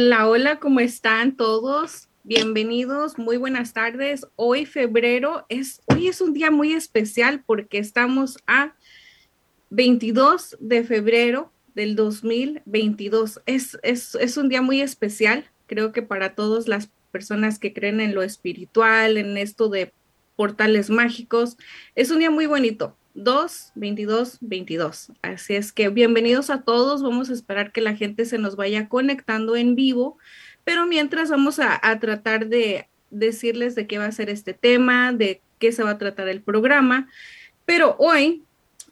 [0.00, 2.08] Hola, hola, ¿cómo están todos?
[2.22, 4.24] Bienvenidos, muy buenas tardes.
[4.36, 8.76] Hoy febrero es, hoy es un día muy especial porque estamos a
[9.70, 13.40] 22 de febrero del 2022.
[13.44, 18.00] Es, es, es un día muy especial, creo que para todas las personas que creen
[18.00, 19.92] en lo espiritual, en esto de
[20.36, 21.56] portales mágicos,
[21.96, 22.96] es un día muy bonito.
[23.18, 25.12] 2, 22, 22.
[25.22, 27.02] Así es que bienvenidos a todos.
[27.02, 30.18] Vamos a esperar que la gente se nos vaya conectando en vivo,
[30.62, 35.12] pero mientras vamos a, a tratar de decirles de qué va a ser este tema,
[35.12, 37.08] de qué se va a tratar el programa.
[37.64, 38.44] Pero hoy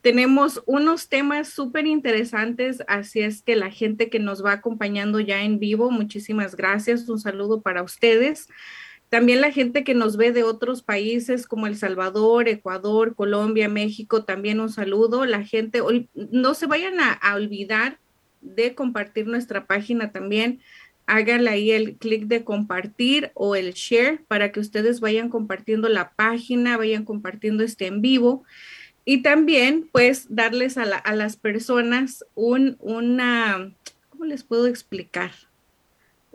[0.03, 5.43] tenemos unos temas súper interesantes, así es que la gente que nos va acompañando ya
[5.43, 7.09] en vivo, muchísimas gracias.
[7.09, 8.49] Un saludo para ustedes.
[9.17, 14.25] También la gente que nos ve de otros países como El Salvador, Ecuador, Colombia, México,
[14.25, 15.25] también un saludo.
[15.25, 15.81] La gente,
[16.13, 17.99] no se vayan a, olvidar
[18.43, 20.61] de compartir nuestra página también.
[21.07, 26.11] Háganle ahí el clic de compartir o el share para que ustedes vayan compartiendo la
[26.11, 28.45] página, vayan compartiendo este en vivo.
[29.07, 33.73] Y también, pues, darles a, a las personas un, una,
[34.11, 35.31] ¿cómo les puedo explicar?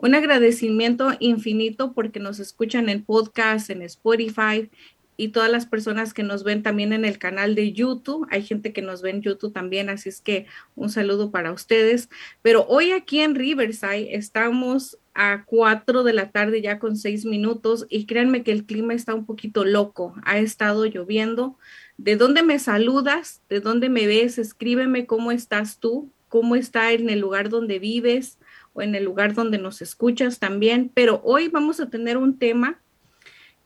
[0.02, 4.68] Un agradecimiento infinito porque nos escuchan en podcast, en Spotify
[5.16, 8.26] y todas las personas que nos ven también en el canal de YouTube.
[8.32, 12.08] Hay gente que nos ve en YouTube también, así es que un saludo para ustedes.
[12.42, 17.86] Pero hoy aquí en Riverside estamos a 4 de la tarde ya con 6 minutos
[17.88, 20.16] y créanme que el clima está un poquito loco.
[20.24, 21.56] Ha estado lloviendo.
[21.96, 23.40] ¿De dónde me saludas?
[23.48, 24.38] ¿De dónde me ves?
[24.38, 28.38] Escríbeme cómo estás tú, cómo está en el lugar donde vives
[28.72, 32.80] o en el lugar donde nos escuchas también, pero hoy vamos a tener un tema.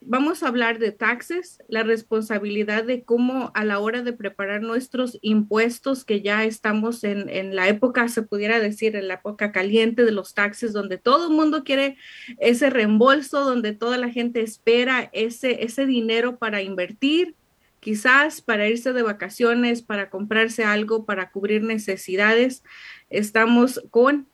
[0.09, 5.19] Vamos a hablar de taxes, la responsabilidad de cómo a la hora de preparar nuestros
[5.21, 10.05] impuestos, que ya estamos en, en la época, se pudiera decir, en la época caliente
[10.05, 11.97] de los taxes, donde todo el mundo quiere
[12.39, 17.35] ese reembolso, donde toda la gente espera ese, ese dinero para invertir,
[17.81, 22.63] quizás para irse de vacaciones, para comprarse algo, para cubrir necesidades.
[23.11, 24.29] Estamos con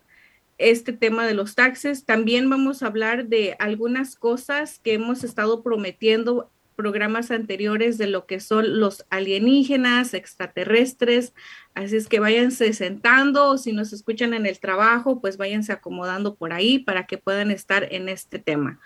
[0.58, 2.04] este tema de los taxes.
[2.04, 8.26] También vamos a hablar de algunas cosas que hemos estado prometiendo programas anteriores de lo
[8.26, 11.34] que son los alienígenas, extraterrestres.
[11.74, 16.34] Así es que váyanse sentando o si nos escuchan en el trabajo, pues váyanse acomodando
[16.34, 18.80] por ahí para que puedan estar en este tema.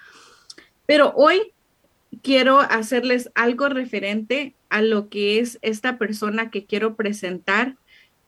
[0.87, 1.53] Pero hoy
[2.23, 7.77] quiero hacerles algo referente a lo que es esta persona que quiero presentar.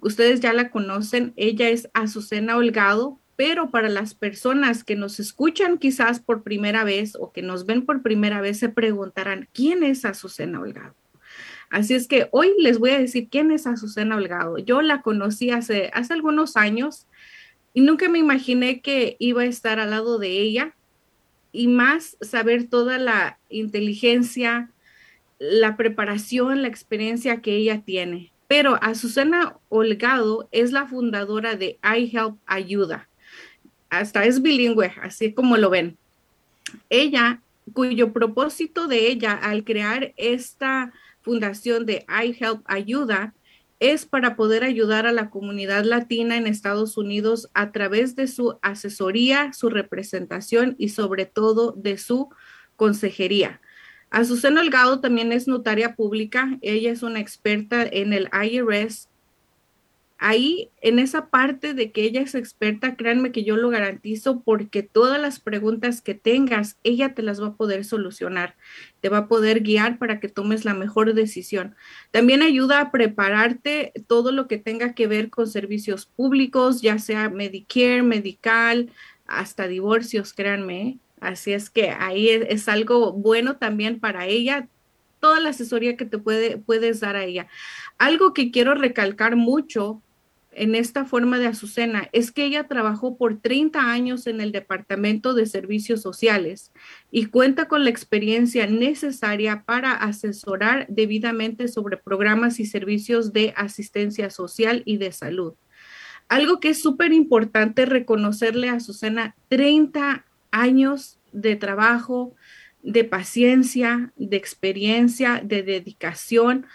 [0.00, 5.78] Ustedes ya la conocen, ella es Azucena Holgado, pero para las personas que nos escuchan
[5.78, 10.04] quizás por primera vez o que nos ven por primera vez se preguntarán, ¿quién es
[10.04, 10.96] Azucena Holgado?
[11.70, 14.58] Así es que hoy les voy a decir quién es Azucena Holgado.
[14.58, 17.06] Yo la conocí hace, hace algunos años
[17.74, 20.74] y nunca me imaginé que iba a estar al lado de ella
[21.52, 24.72] y más saber toda la inteligencia,
[25.38, 28.32] la preparación, la experiencia que ella tiene.
[28.48, 33.08] Pero Azucena Holgado es la fundadora de iHelp Ayuda
[33.90, 35.96] hasta es bilingüe, así como lo ven.
[36.90, 37.40] Ella,
[37.72, 43.34] cuyo propósito de ella al crear esta fundación de iHelp Ayuda
[43.80, 48.58] es para poder ayudar a la comunidad latina en Estados Unidos a través de su
[48.60, 52.28] asesoría, su representación y sobre todo de su
[52.76, 53.60] consejería.
[54.10, 56.58] Azucena Holgado también es notaria pública.
[56.62, 59.07] Ella es una experta en el IRS
[60.18, 64.82] ahí en esa parte de que ella es experta, créanme que yo lo garantizo porque
[64.82, 68.56] todas las preguntas que tengas, ella te las va a poder solucionar,
[69.00, 71.76] te va a poder guiar para que tomes la mejor decisión.
[72.10, 77.30] También ayuda a prepararte todo lo que tenga que ver con servicios públicos, ya sea
[77.30, 78.90] Medicare, Medical,
[79.26, 80.82] hasta divorcios, créanme.
[80.82, 80.98] ¿eh?
[81.20, 84.68] Así es que ahí es, es algo bueno también para ella
[85.20, 87.48] toda la asesoría que te puede, puedes dar a ella.
[87.98, 90.00] Algo que quiero recalcar mucho
[90.58, 95.34] en esta forma de Azucena es que ella trabajó por 30 años en el Departamento
[95.34, 96.72] de Servicios Sociales
[97.10, 104.30] y cuenta con la experiencia necesaria para asesorar debidamente sobre programas y servicios de asistencia
[104.30, 105.54] social y de salud.
[106.28, 112.34] Algo que es súper importante reconocerle a Azucena, 30 años de trabajo,
[112.82, 116.66] de paciencia, de experiencia, de dedicación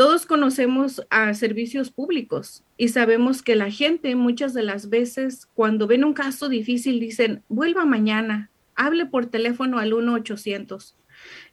[0.00, 5.86] todos conocemos a servicios públicos y sabemos que la gente muchas de las veces cuando
[5.86, 10.94] ven un caso difícil dicen, vuelva mañana, hable por teléfono al 1-800.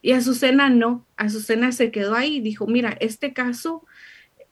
[0.01, 3.85] Y Azucena no, Azucena se quedó ahí y dijo, mira, este caso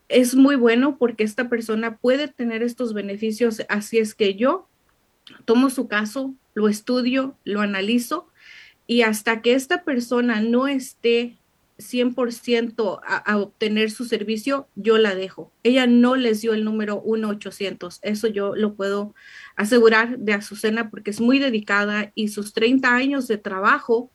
[0.10, 4.68] es muy bueno porque esta persona puede tener estos beneficios, así es que yo
[5.46, 8.28] tomo su caso, lo estudio, lo analizo
[8.88, 11.38] y hasta que esta persona no esté
[11.78, 15.52] 100% a, a, obtener su servicio, yo la dejo.
[15.64, 18.00] Ella no les dio el número 1-800.
[18.02, 19.14] Eso yo lo puedo
[19.56, 24.10] asegurar de Azucena porque es muy dedicada y sus 30 años de trabajo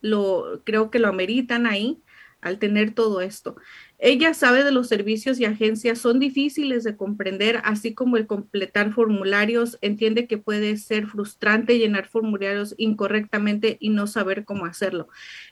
[0.00, 1.98] lo creo que lo ameritan ahí
[2.40, 3.56] al tener todo esto.
[4.06, 8.92] Ella sabe de los servicios y agencias, son difíciles de comprender, así como el completar
[8.92, 9.78] formularios.
[9.80, 15.08] Entiende que puede ser frustrante llenar formularios incorrectamente y no saber cómo hacerlo.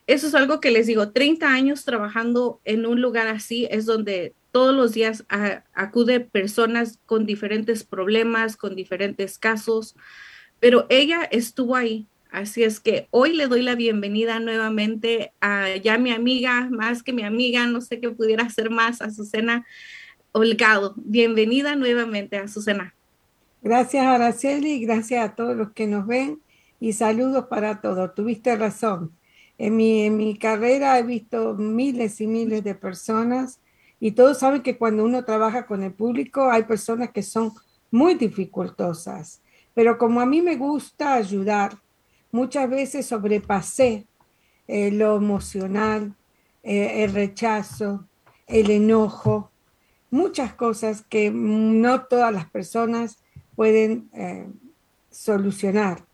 [0.06, 4.34] Eso es algo que les digo, 30 años trabajando en un lugar así es donde
[4.50, 5.24] todos los días
[5.72, 9.96] acude personas con diferentes problemas, con diferentes casos,
[10.60, 15.98] pero ella estuvo ahí, Así es que hoy le doy la bienvenida nuevamente a ya
[15.98, 19.66] mi amiga, más que mi amiga, no sé qué pudiera ser más, Azucena
[20.32, 20.94] Holgado.
[20.96, 22.94] Bienvenida nuevamente, Azucena.
[23.60, 26.40] Gracias, Araceli, gracias a todos los que nos ven
[26.80, 28.14] y saludos para todos.
[28.14, 29.12] Tuviste razón.
[29.58, 33.60] En mi, en mi carrera he visto miles y miles de personas
[34.00, 37.52] y todos saben que cuando uno trabaja con el público hay personas que son
[37.90, 39.42] muy dificultosas.
[39.74, 41.76] Pero como a mí me gusta ayudar,
[42.32, 44.06] muchas veces sobrepasé
[44.66, 46.16] eh, lo emocional,
[46.62, 48.08] eh, el rechazo,
[48.46, 49.50] el enojo,
[50.10, 53.22] muchas cosas que no todas las personas
[53.54, 54.48] pueden eh,
[55.10, 56.04] solucionar.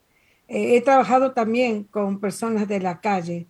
[0.48, 3.46] he trabajado también con personas de la calle,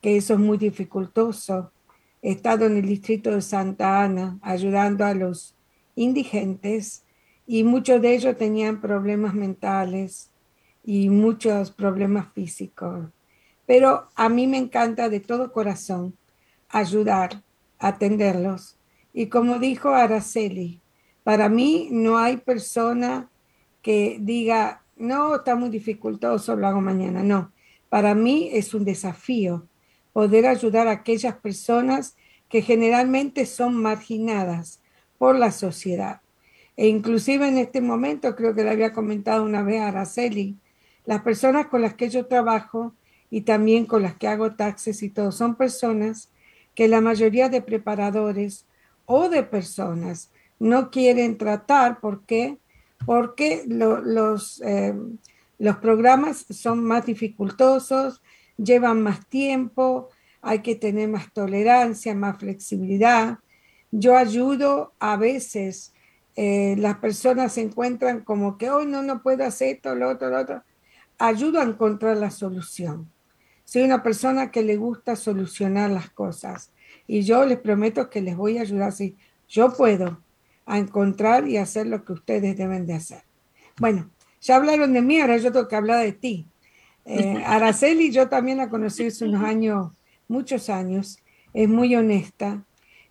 [0.00, 1.72] que eso es muy dificultoso.
[2.20, 5.54] He estado en el distrito de Santa Ana ayudando a los
[5.96, 7.04] indigentes
[7.46, 10.31] y muchos de ellos tenían problemas mentales,
[10.84, 13.06] y muchos problemas físicos.
[13.66, 16.16] Pero a mí me encanta de todo corazón
[16.68, 17.42] ayudar,
[17.78, 18.78] atenderlos.
[19.12, 20.80] Y como dijo Araceli,
[21.22, 23.28] para mí no hay persona
[23.82, 27.22] que diga, no, está muy dificultoso, lo hago mañana.
[27.22, 27.52] No,
[27.88, 29.66] para mí es un desafío
[30.12, 32.16] poder ayudar a aquellas personas
[32.48, 34.80] que generalmente son marginadas
[35.18, 36.20] por la sociedad.
[36.76, 40.56] E inclusive en este momento, creo que le había comentado una vez a Araceli,
[41.04, 42.94] las personas con las que yo trabajo
[43.30, 46.30] y también con las que hago taxes y todo, son personas
[46.74, 48.66] que la mayoría de preparadores
[49.06, 52.00] o de personas no quieren tratar.
[52.00, 52.58] ¿Por qué?
[53.04, 54.94] Porque los, eh,
[55.58, 58.22] los programas son más dificultosos,
[58.56, 60.10] llevan más tiempo,
[60.40, 63.38] hay que tener más tolerancia, más flexibilidad.
[63.90, 65.92] Yo ayudo a veces,
[66.36, 70.30] eh, las personas se encuentran como que hoy no, no puedo hacer esto, lo otro,
[70.30, 70.62] lo otro
[71.28, 73.08] ayudo a encontrar la solución.
[73.64, 76.72] Soy una persona que le gusta solucionar las cosas
[77.06, 79.16] y yo les prometo que les voy a ayudar si
[79.48, 80.20] yo puedo
[80.66, 83.22] a encontrar y hacer lo que ustedes deben de hacer.
[83.78, 84.10] Bueno,
[84.40, 86.48] ya hablaron de mí, ahora yo tengo que hablar de ti.
[87.04, 89.92] Eh, Araceli, yo también la conocí hace unos años,
[90.26, 91.18] muchos años,
[91.52, 92.64] es muy honesta,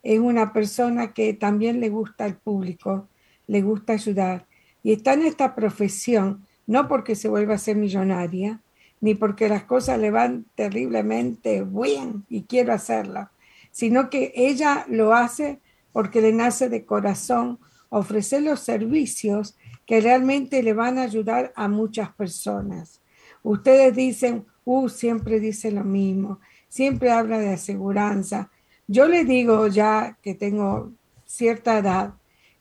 [0.03, 3.07] es una persona que también le gusta al público,
[3.47, 4.47] le gusta ayudar
[4.83, 8.61] y está en esta profesión no porque se vuelva a ser millonaria,
[9.01, 13.29] ni porque las cosas le van terriblemente bien y quiero hacerlo,
[13.71, 15.59] sino que ella lo hace
[15.91, 17.59] porque le nace de corazón
[17.89, 23.01] ofrecer los servicios que realmente le van a ayudar a muchas personas.
[23.43, 28.49] Ustedes dicen, uh, siempre dice lo mismo, siempre habla de aseguranza.
[28.87, 30.93] Yo le digo ya que tengo
[31.25, 32.13] cierta edad,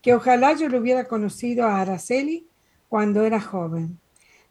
[0.03, 2.50] que ojalá yo lo hubiera conocido a Araceli
[2.91, 3.99] cuando era joven.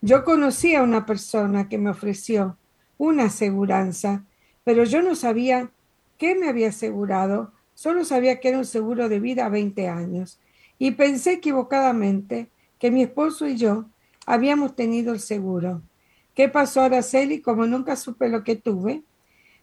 [0.01, 2.57] Yo conocí a una persona que me ofreció
[2.97, 4.23] una aseguranza,
[4.63, 5.71] pero yo no sabía
[6.17, 10.39] qué me había asegurado, solo sabía que era un seguro de vida a 20 años
[10.77, 13.85] y pensé equivocadamente que mi esposo y yo
[14.25, 15.81] habíamos tenido el seguro.
[16.33, 17.41] ¿Qué pasó, Araceli?
[17.41, 19.03] Como nunca supe lo que tuve,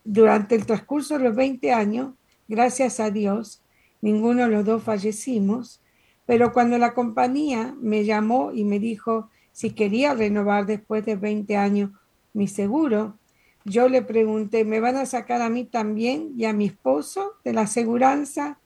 [0.05, 2.13] durante el transcurso de los 20 años,
[2.47, 3.63] gracias a Dios,
[4.03, 5.81] ninguno de los dos fallecimos,
[6.27, 11.57] pero cuando la compañía me llamó y me dijo, si quería renovar después de 20
[11.57, 11.91] años
[12.35, 13.19] mi seguro.
[13.65, 17.55] Yo le pregunté, ¿me van a sacar a mí también y a mi esposo de
[17.55, 18.61] la aseguranza?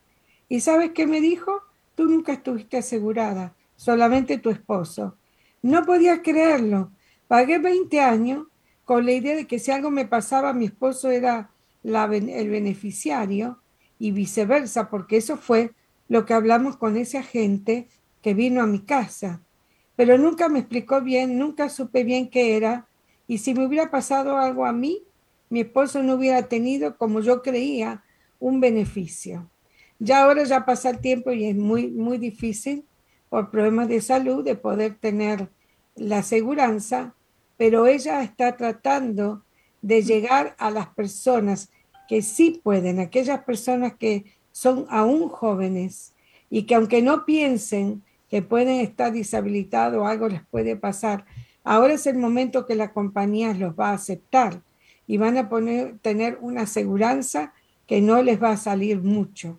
[0.49, 1.62] ¿Y sabes qué me dijo?
[1.95, 5.17] Tú nunca estuviste asegurada, solamente tu esposo.
[5.62, 6.90] No podía creerlo.
[7.29, 8.49] Pagué 20 años
[8.85, 11.50] con la idea de que si algo me pasaba, mi esposo era
[11.85, 13.61] el beneficiario
[14.00, 15.73] y viceversa, porque eso fue
[16.11, 17.88] lo que hablamos con ese agente
[18.21, 19.40] que vino a mi casa
[20.00, 22.87] pero nunca me explicó bien, nunca supe bien qué era,
[23.26, 25.02] y si me hubiera pasado algo a mí,
[25.50, 28.02] mi esposo no hubiera tenido, como yo creía,
[28.38, 29.50] un beneficio.
[29.99, 32.87] Ya ahora ya pasa el tiempo y es muy, muy difícil
[33.29, 35.50] por problemas de salud de poder tener
[35.97, 37.14] la aseguranza,
[37.59, 39.45] pero ella está tratando
[39.83, 41.69] de llegar a las personas
[42.09, 46.14] que sí pueden, aquellas personas que son aún jóvenes
[46.49, 51.25] y que aunque no piensen que pueden estar deshabilitados o algo les puede pasar,
[51.64, 54.62] ahora es el momento que la compañía los va a aceptar
[55.07, 57.52] y van a poner, tener una aseguranza
[57.87, 59.59] que no les va a salir mucho.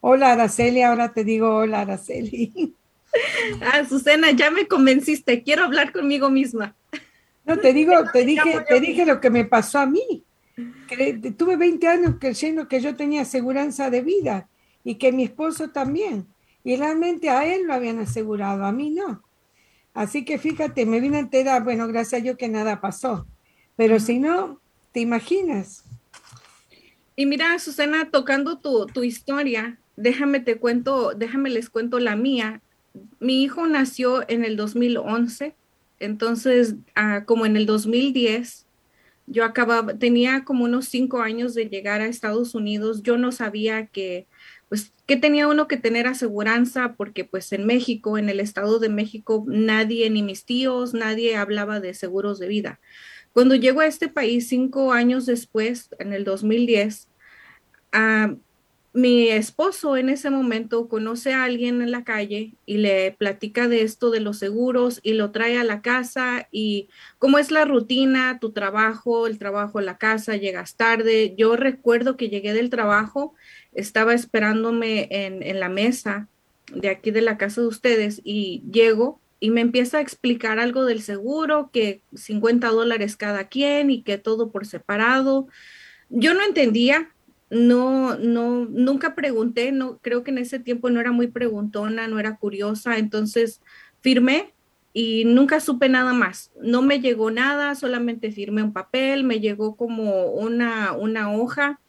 [0.00, 2.76] Hola, Araceli, ahora te digo hola, Araceli.
[3.60, 6.74] Ah, Susana, ya me convenciste, quiero hablar conmigo misma.
[7.44, 10.24] No, te digo, te dije, te dije lo que me pasó a mí.
[11.36, 14.48] tuve 20 años creyendo que yo tenía aseguranza de vida
[14.84, 16.26] y que mi esposo también.
[16.64, 19.22] Y realmente a él lo habían asegurado, a mí no.
[19.94, 23.26] Así que fíjate, me vine a enterar, bueno, gracias a Dios que nada pasó.
[23.76, 24.60] Pero si no,
[24.92, 25.84] ¿te imaginas?
[27.14, 32.60] Y mira, Susana, tocando tu, tu historia, déjame te cuento, déjame les cuento la mía.
[33.20, 35.54] Mi hijo nació en el 2011,
[35.98, 38.66] entonces ah, como en el 2010,
[39.26, 43.86] yo acababa, tenía como unos cinco años de llegar a Estados Unidos, yo no sabía
[43.86, 44.26] que
[44.68, 48.88] pues que tenía uno que tener aseguranza porque pues en México, en el estado de
[48.88, 52.80] México, nadie, ni mis tíos, nadie hablaba de seguros de vida.
[53.32, 57.08] Cuando llego a este país cinco años después, en el 2010,
[57.92, 58.34] a
[58.96, 63.82] mi esposo en ese momento conoce a alguien en la calle y le platica de
[63.82, 66.88] esto de los seguros y lo trae a la casa y
[67.18, 71.34] cómo es la rutina, tu trabajo, el trabajo la casa, llegas tarde.
[71.36, 73.34] Yo recuerdo que llegué del trabajo,
[73.74, 76.28] estaba esperándome en la mesa
[76.72, 80.86] de aquí de la casa de ustedes y llego y me empieza a explicar algo
[80.86, 85.48] del seguro, que 50 dólares cada quien y que todo por separado.
[86.08, 87.10] Yo no entendía,
[87.50, 92.18] no, no, nunca pregunté, no, creo que en ese tiempo no era muy preguntona, no
[92.18, 93.60] era curiosa, entonces
[94.00, 94.54] firmé
[94.92, 96.50] y nunca supe nada más.
[96.60, 101.80] No me llegó nada, solamente firmé un papel, me llegó como una, una hoja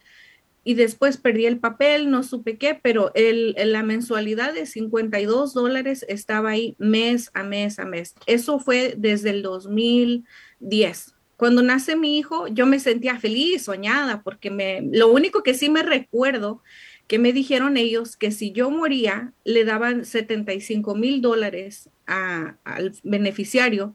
[0.62, 6.04] y después perdí el papel, no supe qué, pero el, la mensualidad de 52 dólares
[6.08, 8.14] estaba ahí mes a mes a mes.
[8.26, 11.17] Eso fue desde el 2010.
[11.38, 15.70] Cuando nace mi hijo, yo me sentía feliz, soñada, porque me, lo único que sí
[15.70, 16.64] me recuerdo
[17.06, 23.94] que me dijeron ellos que si yo moría, le daban 75 mil dólares al beneficiario,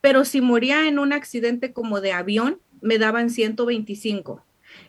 [0.00, 4.44] pero si moría en un accidente como de avión, me daban 125.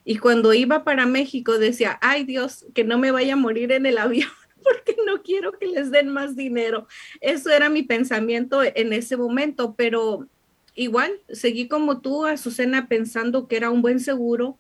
[0.06, 3.88] Y cuando iba para México decía, ay Dios, que no me vaya a morir en
[3.88, 4.30] el avión
[4.64, 6.86] porque no quiero que les den más dinero.
[7.20, 10.28] Eso era mi pensamiento en ese momento, pero
[10.76, 14.58] igual, seguí como tú, Azucena, pensando que era un buen seguro,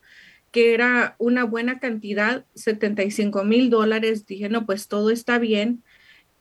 [0.51, 4.25] que era una buena cantidad, 75 mil dólares.
[4.25, 5.83] Dije, no, pues todo está bien.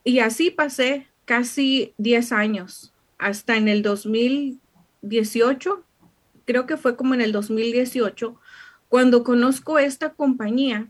[0.04, 5.84] Y así pasé casi 10 años, hasta en el 2018,
[6.44, 8.38] creo que fue como en el 2018,
[8.88, 10.88] cuando conozco esta compañía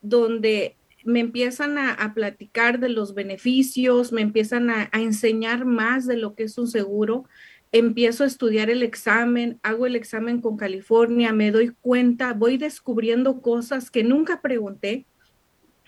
[0.00, 6.16] donde me empiezan a, platicar de los beneficios, me empiezan a, a, enseñar más de
[6.16, 7.24] lo que es un seguro
[7.72, 13.40] empiezo a estudiar el examen, hago el examen con California, me doy cuenta, voy descubriendo
[13.40, 15.06] cosas que nunca pregunté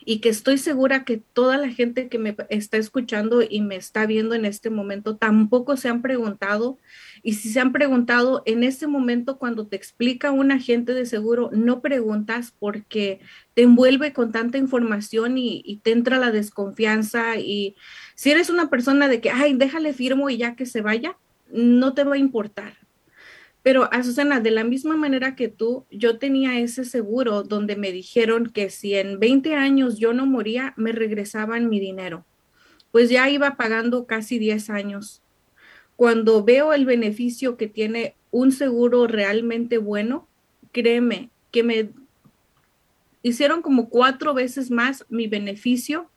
[0.07, 4.07] y que estoy segura que toda la gente que me está escuchando y me está
[4.07, 6.79] viendo en este momento tampoco se han preguntado.
[7.23, 11.51] Y si se han preguntado en este momento cuando te explica un agente de seguro,
[11.53, 13.21] no preguntas porque
[13.55, 17.39] te envuelve con tanta información y, te entra la desconfianza.
[17.39, 17.77] Y
[18.15, 21.17] si eres una persona de que, ay, déjale firmo y ya que se vaya,
[21.55, 22.75] no te va a importar.
[23.63, 28.51] Pero, Azucena, de la misma manera que tú, yo tenía ese seguro donde me dijeron
[28.51, 32.27] que si en 20 años yo no moría, me regresaban mi dinero.
[32.91, 35.23] Pues ya iba pagando casi 10 años.
[35.97, 40.29] Cuando veo el beneficio que tiene un seguro realmente bueno,
[40.73, 41.91] créeme que me
[43.23, 46.11] hicieron como cuatro veces más mi beneficio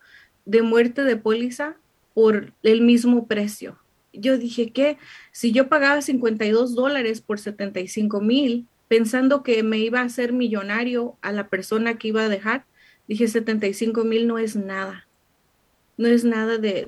[0.45, 1.77] de muerte de póliza
[2.13, 3.77] por el mismo precio
[4.19, 4.97] yo dije que
[5.31, 11.17] si yo pagaba 52 dólares por 75 mil, pensando que me iba a hacer millonario
[11.21, 12.65] a la persona que iba a dejar,
[13.07, 15.07] dije 75 mil no es nada.
[15.97, 16.85] No es nada de,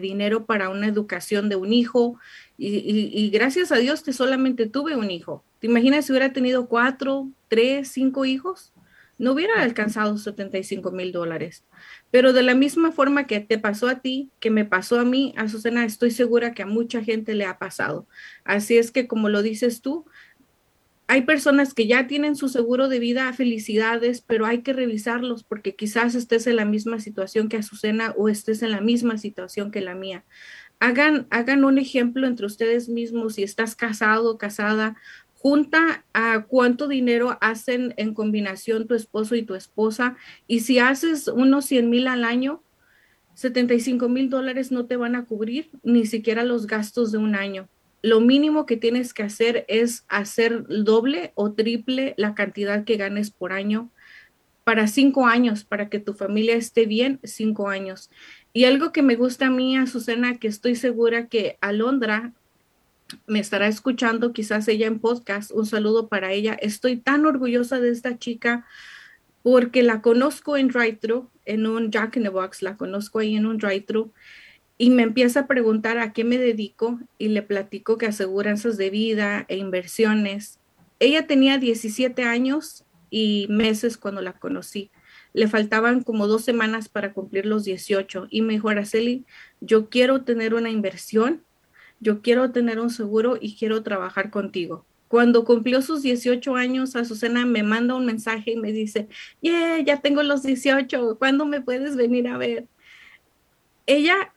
[0.00, 2.18] dinero para una educación de un hijo.
[2.56, 5.42] Y, y, gracias a Dios que solamente tuve un hijo.
[5.58, 8.72] ¿Te imaginas si hubiera tenido cuatro, tres, cinco hijos?
[9.18, 11.64] No hubiera alcanzado 75 mil dólares.
[12.10, 15.34] Pero de la misma forma que te pasó a ti, que me pasó a mí,
[15.36, 18.06] Azucena, estoy segura que a mucha gente le ha pasado.
[18.44, 20.06] Así es que, como lo dices tú,
[21.06, 25.76] hay personas que ya tienen su seguro de vida, felicidades, pero hay que revisarlos porque
[25.76, 29.82] quizás estés en la misma situación que Azucena o estés en la misma situación que
[29.82, 30.24] la mía.
[30.80, 34.96] Hagan, hagan un ejemplo entre ustedes mismos si estás casado o casada.
[35.44, 40.16] Junta a cuánto dinero hacen en combinación tu esposo y tu esposa.
[40.46, 42.62] Y si haces unos 100 mil al año,
[43.34, 47.68] 75 mil dólares no te van a cubrir ni siquiera los gastos de un año
[48.00, 53.30] lo mínimo que tienes que hacer es hacer doble o triple la cantidad que ganes
[53.30, 53.90] por año
[54.64, 58.10] para cinco años, para que tu familia esté bien cinco años.
[58.52, 62.32] Y algo que me gusta a mí, Azucena, que estoy segura que Alondra
[63.26, 66.54] me estará escuchando, quizás ella en podcast, un saludo para ella.
[66.54, 68.66] Estoy tan orgullosa de esta chica
[69.42, 73.46] porque la conozco en drive-thru, en un Jack in the Box, la conozco ahí en
[73.46, 74.12] un drive-thru
[74.78, 78.90] y me empieza a preguntar a qué me dedico y le platico que aseguranzas de
[78.90, 80.58] vida e inversiones.
[80.98, 84.90] Ella tenía 17 años y meses cuando la conocí.
[85.32, 89.24] Le faltaban como dos semanas para cumplir los 18 y me dijo, Araceli,
[89.60, 91.42] yo quiero tener una inversión,
[92.00, 94.84] yo quiero tener un seguro y quiero trabajar contigo.
[95.08, 99.08] Cuando cumplió sus 18 años, Azucena me manda un mensaje y me dice,
[99.40, 102.66] yeah, ya tengo los 18, ¿cuándo me puedes venir a ver?
[103.86, 104.34] Ella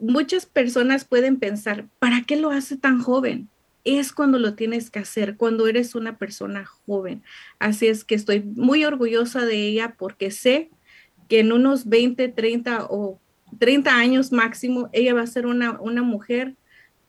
[0.00, 3.48] muchas personas pueden pensar, ¿para qué lo hace tan joven?
[3.84, 7.22] Es cuando lo tienes que hacer, cuando eres una persona joven.
[7.58, 10.70] Así es que estoy muy orgullosa de ella porque sé
[11.28, 13.20] que en unos 20, 30 o
[13.58, 16.54] 30 años máximo, ella va a ser una, una mujer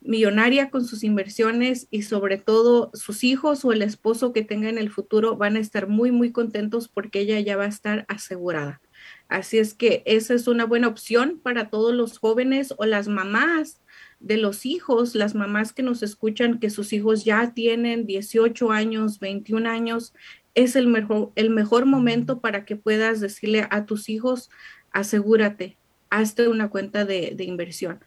[0.05, 4.77] millonaria con sus inversiones y sobre todo sus hijos o el esposo que tenga en
[4.77, 8.81] el futuro van a estar muy, muy contentos porque ella ya va a estar asegurada.
[9.27, 13.81] Así es que esa es una buena opción para todos los jóvenes o las mamás
[14.19, 19.19] de los hijos, las mamás que nos escuchan que sus hijos ya tienen 18 años,
[19.19, 20.13] 21 años,
[20.53, 24.49] es el mejor, el mejor momento para que puedas decirle a tus hijos,
[24.91, 25.77] asegúrate,
[26.09, 27.99] hazte una cuenta de, de inversión.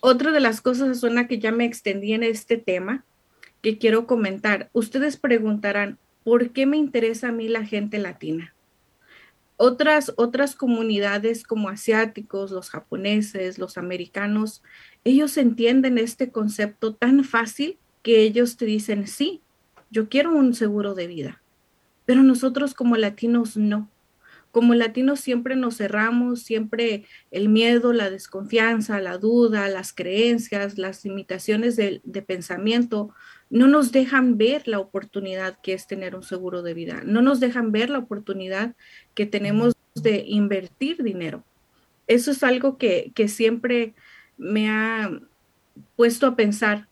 [0.00, 3.04] Otra de las cosas, suena que ya me extendí en este tema,
[3.62, 4.70] que quiero comentar.
[4.72, 8.54] Ustedes preguntarán, ¿por qué me interesa a mí la gente latina?
[9.56, 14.62] Otras, otras comunidades como asiáticos, los japoneses, los americanos,
[15.02, 19.42] ellos entienden este concepto tan fácil que ellos te dicen, sí,
[19.90, 21.42] yo quiero un seguro de vida,
[22.06, 23.90] pero nosotros como latinos no.
[24.50, 31.04] Como latinos siempre nos cerramos, siempre el miedo, la desconfianza, la duda, las creencias, las
[31.04, 33.14] limitaciones de, de pensamiento
[33.50, 37.40] no nos dejan ver la oportunidad que es tener un seguro de vida, no nos
[37.40, 38.74] dejan ver la oportunidad
[39.14, 41.44] que tenemos de invertir dinero.
[42.06, 43.94] Eso es algo que, siempre
[44.36, 45.10] me ha
[45.96, 46.88] puesto a pensar.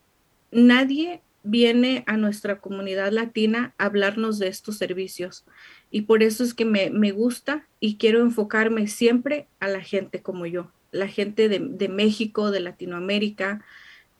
[0.51, 5.45] Nadie viene a nuestra comunidad latina a hablarnos de estos servicios.
[5.89, 10.45] Y por eso es que me, gusta y quiero enfocarme siempre a la gente como
[10.45, 13.63] yo, la gente de, de México, de Latinoamérica,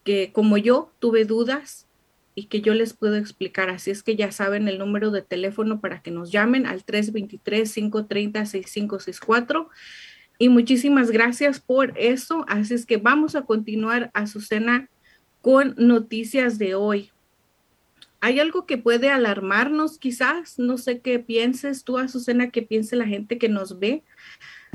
[0.04, 1.88] que como yo tuve dudas,
[2.38, 3.72] y que yo les puedo explicar.
[3.72, 9.70] Así es que ya saben el número de teléfono para que nos llamen al 323-530-6564.
[10.38, 12.46] Y muchísimas gracias por eso.
[12.48, 14.88] Así es que vamos a continuar, Azucena,
[15.42, 17.10] con noticias de hoy.
[18.20, 20.58] ¿Hay algo que puede alarmarnos quizás?
[20.58, 24.04] No sé qué pienses tú, Azucena, qué piense la gente que nos ve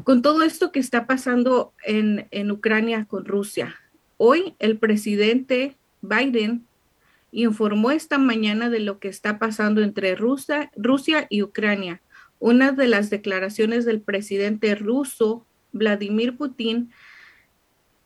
[0.05, 3.76] con todo esto que está pasando en, en Ucrania con Rusia.
[4.16, 6.66] Hoy el presidente Biden
[7.33, 12.00] informó esta mañana de lo que está pasando entre Rusia, Rusia y Ucrania.
[12.38, 16.90] Una de las declaraciones del presidente ruso, Vladimir Putin,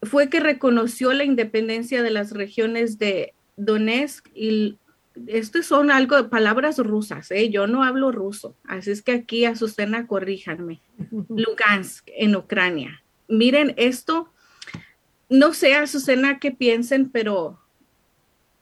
[0.03, 4.79] fue que reconoció la independencia de las regiones de Donetsk y
[5.27, 7.51] estas son algo de palabras rusas, ¿eh?
[7.51, 10.81] yo no hablo ruso, así es que aquí Azucena, corríjanme.
[11.29, 13.03] Lugansk en Ucrania.
[13.29, 14.31] Miren esto,
[15.29, 17.59] no sé Azucena qué piensen, pero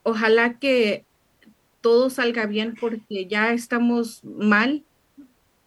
[0.02, 1.04] ojalá que
[1.80, 4.84] todo salga bien porque ya estamos mal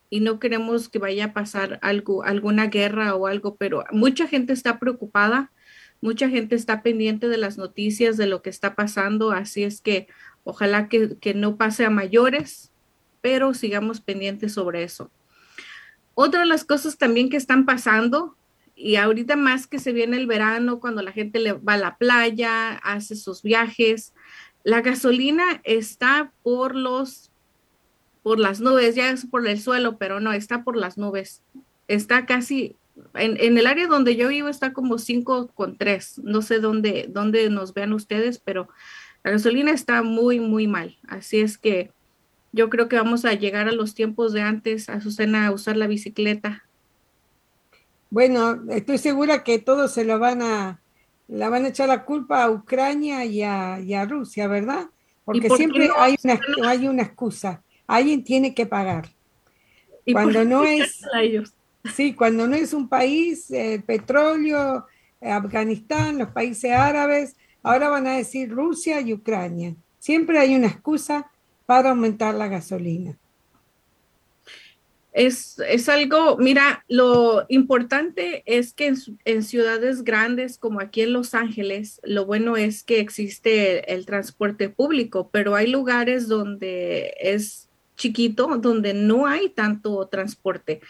[0.09, 4.53] y no queremos que vaya a pasar algo, alguna guerra o algo, pero mucha gente
[4.53, 5.51] está preocupada,
[6.01, 10.07] mucha gente está pendiente de las noticias, de lo que está pasando, así es que
[10.47, 12.71] ojalá que, que no pase a mayores,
[13.21, 15.11] pero sigamos pendientes sobre eso.
[16.13, 18.35] Otra de las cosas también que están pasando,
[18.73, 21.97] y ahorita más que se viene el verano, cuando la gente le va a la
[21.97, 24.13] playa, hace sus viajes,
[24.63, 27.29] la gasolina está por los,
[28.23, 31.41] por las nubes, ya es por el suelo, pero no, está por las nubes.
[31.89, 32.75] Está casi,
[33.15, 36.19] en, en el área donde yo vivo está como 5 con 3.
[36.23, 38.69] No sé dónde, dónde nos vean ustedes, pero
[39.27, 40.97] la gasolina está muy, muy mal.
[41.05, 41.91] Así es que
[42.53, 45.85] Yo creo que vamos a llegar a los tiempos de antes, Azucena, a usar la
[45.85, 46.63] bicicleta.
[48.09, 50.79] Bueno, estoy segura que todos se lo van a,
[51.27, 54.89] la van a echar la culpa a Ucrania y a, Rusia, ¿verdad?
[55.25, 57.61] Porque siempre hay, una, hay una excusa.
[57.85, 59.09] Alguien tiene que pagar.
[60.09, 61.01] Cuando no es...
[61.93, 64.87] Sí, cuando no es un país, el petróleo,
[65.21, 67.35] Afganistán, los países árabes,
[67.67, 69.75] ahora van a decir Rusia y Ucrania.
[69.99, 71.29] Siempre hay una excusa
[71.65, 73.17] para aumentar la gasolina.
[75.11, 75.57] Es,
[75.89, 78.93] algo, mira, lo importante es que
[79.25, 84.69] en, ciudades grandes como aquí en Los Ángeles, lo bueno es que existe el, transporte
[84.69, 90.81] público, pero hay lugares donde es chiquito, donde no hay tanto transporte.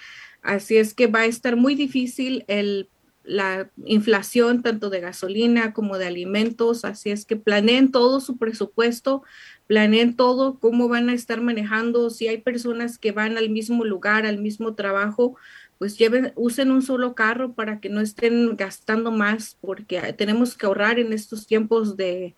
[0.41, 2.89] Así es que va a estar muy difícil el
[3.27, 9.23] la inflación tanto de gasolina como de alimentos, así es que planeen todo su presupuesto,
[9.67, 14.25] planeen todo, cómo van a estar manejando, si hay personas que van al mismo lugar,
[14.25, 15.35] al mismo trabajo,
[15.77, 20.65] pues lleven, usen un solo carro para que no estén gastando más, porque tenemos que
[20.65, 22.33] ahorrar en estos tiempos de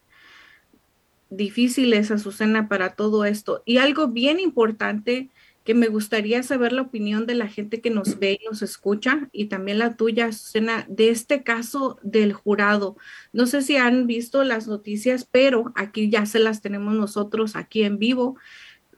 [1.30, 3.62] difíciles, Azucena, para todo esto.
[3.64, 5.30] Y algo bien importante
[5.70, 9.30] que me gustaría saber la opinión de la gente que nos ve y nos escucha
[9.32, 12.98] y también la tuya, Susana, de este caso del jurado.
[13.34, 17.84] No sé si han visto las noticias, pero aquí ya se las tenemos nosotros aquí
[17.84, 18.36] en vivo,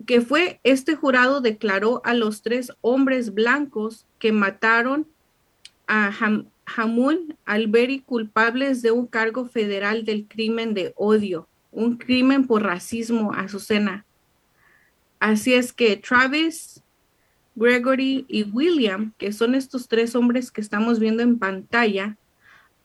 [0.08, 5.10] que fue este jurado declaró a los tres hombres blancos que mataron
[5.88, 6.10] a
[6.78, 13.34] Hamun Alberi culpables de un cargo federal del crimen de odio, un crimen por racismo,
[13.34, 14.06] Azucena.
[15.22, 16.82] Así es que Travis,
[17.54, 22.18] Gregory y William, que son estos tres hombres que estamos viendo en pantalla,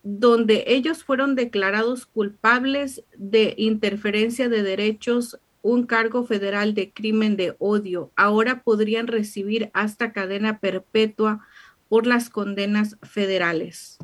[0.03, 7.57] donde ellos fueron declarados culpables de interferencia de derechos, un cargo federal de crimen de
[7.59, 11.41] odio, ahora podrían recibir hasta cadena perpetua
[11.89, 13.97] por las condenas federales.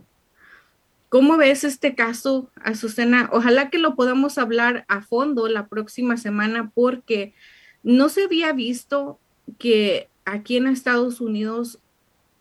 [1.10, 3.28] ¿Cómo ves este caso, Azucena?
[3.30, 7.34] Ojalá que lo podamos hablar a fondo la próxima semana porque
[7.82, 9.18] no se había visto
[9.58, 11.78] que aquí en Estados Unidos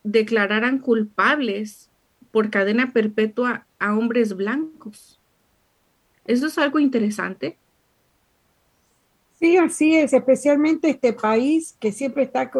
[0.04, 1.90] declararan culpables
[2.32, 5.20] por cadena perpetua a hombres blancos.
[6.26, 7.58] Eso es algo interesante.
[9.40, 12.52] Sí, así es, especialmente este país que siempre está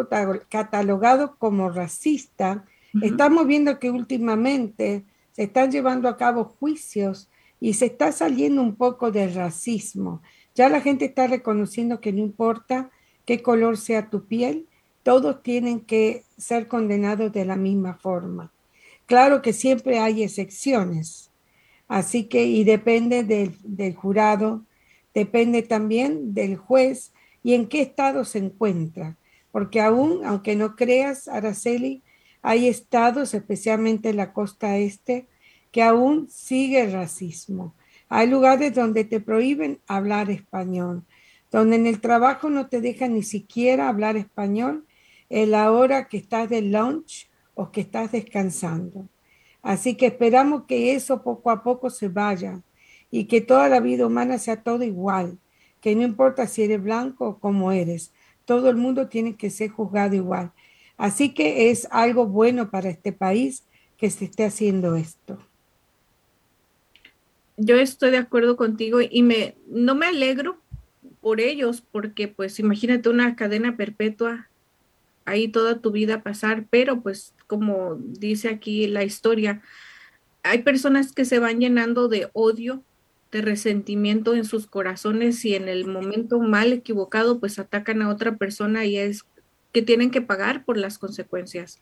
[0.50, 2.66] catalogado como racista.
[3.02, 8.76] Estamos viendo que últimamente se están llevando a cabo juicios y se está saliendo un
[8.76, 10.24] poco del racismo.
[10.56, 12.92] Ya la gente está reconociendo que no importa
[13.26, 14.68] qué color sea tu piel,
[15.04, 18.52] todos tienen que ser condenados de la misma forma.
[19.06, 21.32] Claro que siempre hay excepciones,
[21.88, 24.64] así que y depende del, jurado,
[25.14, 27.12] depende también del juez
[27.44, 29.18] y en qué estado se encuentra,
[29.52, 32.04] porque aún, aunque no creas, Araceli,
[32.42, 35.28] hay estados, especialmente en la costa este,
[35.72, 37.76] que aún sigue el racismo.
[38.14, 41.06] Hay lugares donde te prohíben hablar español,
[41.50, 44.86] donde en el trabajo no te dejan ni siquiera hablar español
[45.30, 49.08] en la hora que estás de lunch o que estás descansando.
[49.62, 52.62] Así que esperamos que eso poco a poco se vaya
[53.10, 55.40] y que toda la vida humana sea todo igual,
[55.80, 58.12] que no importa si eres blanco o cómo eres,
[58.44, 60.52] todo el mundo tiene que ser juzgado igual.
[60.98, 63.64] Así que es algo bueno para este país
[63.96, 65.40] que se esté haciendo esto
[67.62, 70.60] yo estoy de acuerdo contigo y me, no me alegro
[71.22, 74.50] por ellos, porque pues imagínate una cadena perpetua
[75.26, 79.62] ahí toda tu vida pasar, pero pues como dice aquí la historia,
[80.42, 82.84] hay personas que se van llenando de odio,
[83.32, 88.38] de resentimiento en sus corazones y en el momento mal equivocado pues atacan a otra
[88.38, 89.24] persona y es
[89.72, 91.80] que tienen que pagar por las consecuencias.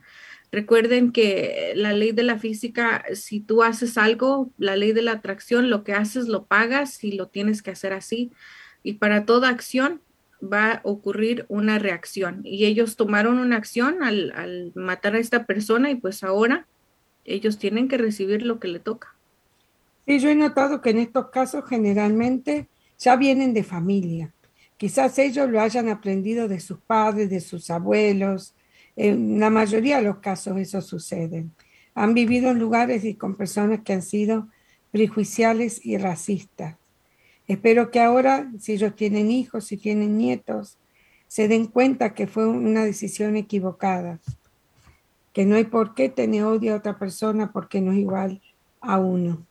[0.51, 5.11] Recuerden que la ley de la física, si tú haces algo, la ley de la
[5.13, 8.31] atracción, lo que haces lo pagas y lo tienes que hacer así.
[8.81, 10.01] Y para toda acción
[10.41, 12.41] va a ocurrir una reacción.
[12.43, 16.67] Y ellos tomaron una acción al, matar a esta persona y pues ahora
[17.25, 19.15] ellos tienen que recibir lo que le toca.
[20.07, 24.33] Sí, yo he notado que en estos casos generalmente ya vienen de familia.
[24.77, 28.55] Quizás ellos lo hayan aprendido de sus padres, de sus abuelos,
[29.01, 31.47] en la mayoría de los casos eso sucede.
[31.95, 34.49] Han vivido en lugares y con personas que han sido
[34.91, 36.75] prejuiciales y racistas.
[37.47, 40.77] Espero que ahora, si ellos tienen hijos, si tienen nietos,
[41.29, 44.19] se den cuenta que fue una decisión equivocada,
[45.31, 48.41] que no hay por qué tener odio a otra persona porque no es igual
[48.81, 49.45] a uno.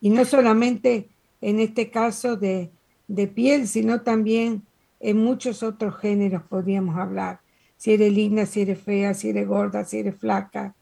[0.00, 1.08] Y no solamente
[1.40, 2.70] en este caso de,
[3.08, 4.62] de piel, sino también
[5.00, 7.40] en muchos otros géneros podríamos hablar.
[7.78, 10.74] Si eres linda, si eres fea, si eres gorda, si eres flaca,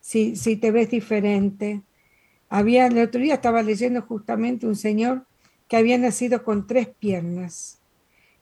[0.00, 1.82] si, si te ves diferente.
[2.48, 5.26] Había, el otro día estaba leyendo justamente un señor
[5.68, 7.80] que había nacido con tres piernas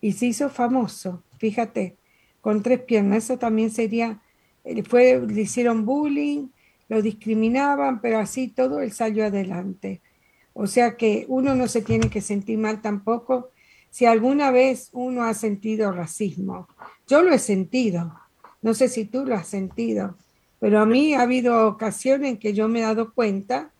[0.00, 1.96] y se hizo famoso, fíjate,
[2.40, 3.24] con tres piernas.
[3.24, 4.22] Eso también sería,
[4.64, 6.48] eh, fue, le hicieron bullying,
[6.88, 10.00] lo discriminaban, pero así todo él salió adelante.
[10.53, 13.49] O sea que uno no se tiene que sentir mal tampoco
[13.90, 16.68] si alguna vez uno ha sentido racismo.
[17.07, 18.14] Yo lo he sentido,
[18.62, 20.16] no sé si tú lo has sentido,
[20.59, 23.70] pero a mí ha habido ocasiones en que yo me he dado cuenta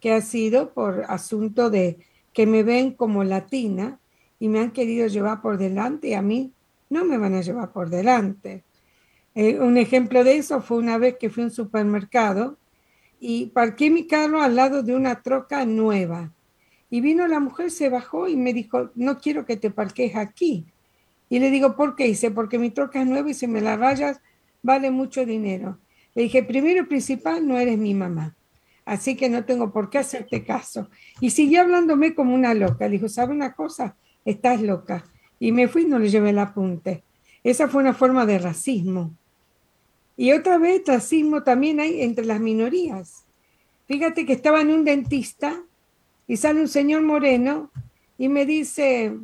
[0.00, 1.98] que ha sido por asunto de
[2.32, 3.98] que me ven como latina
[4.40, 6.52] y me han querido llevar por delante y a mí
[6.90, 8.64] no me van a llevar por delante.
[9.34, 12.58] Eh, un ejemplo de eso fue una vez que fui a un supermercado
[13.20, 16.32] y parqué mi carro al lado de una troca nueva.
[16.92, 20.66] Y vino la mujer, se bajó y me dijo, no quiero que te parques aquí.
[21.30, 22.04] Y le digo, ¿por qué?
[22.04, 24.20] Dice, porque mi troca es nueva y si me la rayas
[24.62, 25.78] vale mucho dinero.
[26.14, 28.36] Le dije, primero y principal, no eres mi mamá.
[28.84, 30.90] Así que no tengo por qué hacerte caso.
[31.18, 32.84] Y siguió hablándome como una loca.
[32.84, 33.96] Le dijo, ¿sabe una cosa?
[34.26, 35.02] Estás loca.
[35.40, 37.04] Y me fui y no le llevé el apunte.
[37.42, 39.14] Esa fue una forma de racismo.
[40.14, 43.24] Y otra vez, racismo también hay entre las minorías.
[43.88, 45.64] Fíjate que estaba en un dentista
[46.26, 47.70] y sale un señor moreno
[48.18, 49.16] y me dice,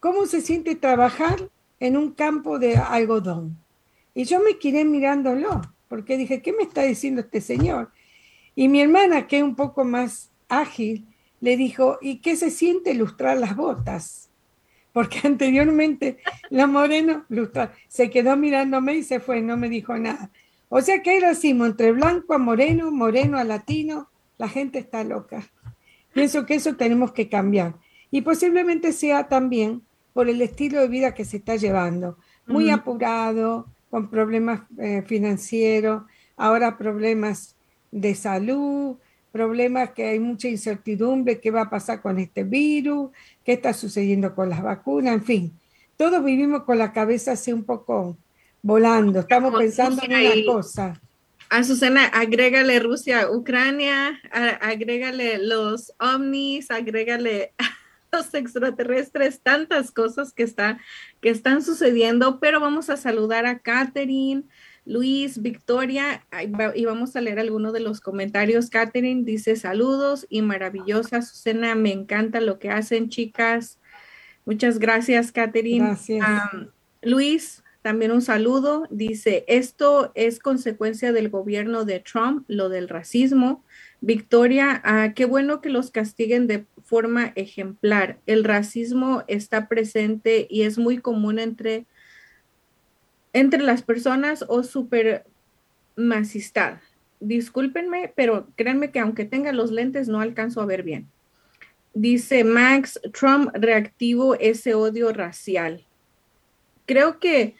[0.00, 3.58] ¿cómo se siente trabajar en un campo de algodón?
[4.14, 7.90] Y yo me quedé mirándolo, porque dije, ¿qué me está diciendo este señor?
[8.54, 11.06] Y mi hermana, que es un poco más ágil,
[11.40, 14.30] le dijo, ¿y qué se siente lustrar las botas?
[14.92, 16.18] porque anteriormente
[16.50, 17.26] la moreno
[17.88, 20.30] se quedó mirándome y se fue, no me dijo nada.
[20.68, 25.04] O sea que hay racismo entre blanco a moreno, moreno a latino, la gente está
[25.04, 25.50] loca.
[26.12, 27.76] Pienso que eso tenemos que cambiar.
[28.10, 33.66] Y posiblemente sea también por el estilo de vida que se está llevando, muy apurado,
[33.90, 36.02] con problemas eh, financieros,
[36.36, 37.56] ahora problemas
[37.90, 38.96] de salud,
[39.30, 43.10] problemas que hay mucha incertidumbre, qué va a pasar con este virus,
[43.44, 45.52] qué está sucediendo con las vacunas, en fin.
[45.96, 48.16] Todos vivimos con la cabeza así un poco
[48.62, 51.00] volando, estamos pensando en una cosa.
[51.52, 54.18] A Susana, agrégale Rusia, Ucrania,
[54.62, 57.52] agrégale los ovnis, agrégale
[58.10, 60.80] los extraterrestres, tantas cosas que, está,
[61.20, 64.44] que están sucediendo, pero vamos a saludar a Catherine,
[64.86, 66.26] Luis, Victoria,
[66.74, 68.70] y vamos a leer algunos de los comentarios.
[68.70, 73.78] Catherine dice saludos y maravillosa Susana, me encanta lo que hacen chicas.
[74.46, 75.84] Muchas gracias, Catherine.
[75.84, 76.26] Gracias.
[77.02, 78.86] Luis, también un saludo.
[78.90, 83.64] Dice, esto es consecuencia del gobierno de Trump, lo del racismo.
[84.00, 88.18] Victoria, ah, qué bueno que los castiguen de forma ejemplar.
[88.26, 91.86] El racismo está presente y es muy común entre
[93.34, 96.80] entre las personas o supermasistad.
[97.20, 101.08] Discúlpenme, pero créanme que aunque tenga los lentes no alcanzo a ver bien.
[101.94, 105.86] Dice Max, Trump reactivo ese odio racial.
[106.86, 107.54] Creo que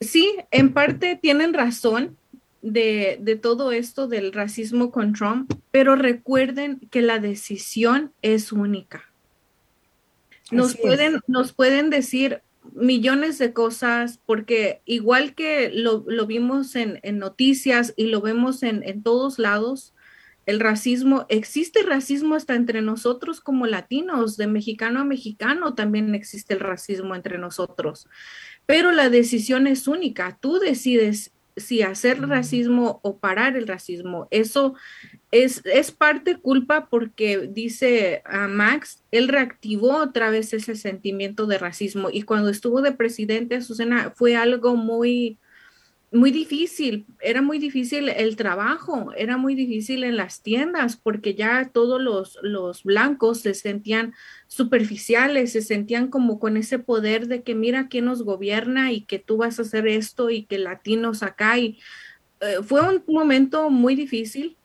[0.00, 2.16] sí, en parte tienen razón
[2.62, 9.04] de, de, todo esto del racismo con Trump, pero recuerden que la decisión es única.
[10.50, 17.92] Nos pueden, nos pueden decir, millones de cosas, porque igual que lo, vimos en, noticias
[17.96, 19.94] y lo vemos en, todos lados,
[20.46, 26.54] el racismo, existe racismo hasta entre nosotros como latinos, de mexicano a mexicano también existe
[26.54, 28.08] el racismo entre nosotros,
[28.66, 34.26] pero la decisión es única, tú decides si hacer racismo o parar el racismo.
[34.30, 34.74] Eso
[35.30, 41.58] es, es parte culpa porque dice a Max, él reactivó otra vez ese sentimiento de
[41.58, 45.38] racismo y cuando estuvo de presidente, Susana, fue algo muy,
[46.14, 51.70] muy difícil, era muy difícil el trabajo, era muy difícil en las tiendas porque ya
[51.72, 54.14] todos los, los blancos se sentían
[54.46, 59.18] superficiales, se sentían como con ese poder de que mira quién nos gobierna y que
[59.18, 61.80] tú vas a hacer esto y que latinos acá y
[62.40, 64.56] eh, fue un momento muy difícil,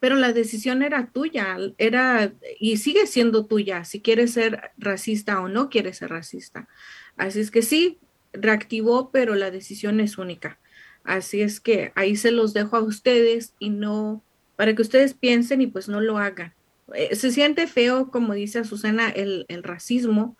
[0.00, 5.48] pero la decisión era tuya, era y sigue siendo tuya si quieres ser racista o
[5.48, 6.68] no quieres ser racista.
[7.16, 7.98] Así es que sí,
[8.40, 10.58] reactivó, pero la decisión es única.
[11.04, 14.22] Así es que ahí se los dejo a ustedes y no,
[14.56, 16.52] para que ustedes piensen y pues no lo hagan.
[16.94, 20.36] Eh, se siente feo, como dice Susana, el, el racismo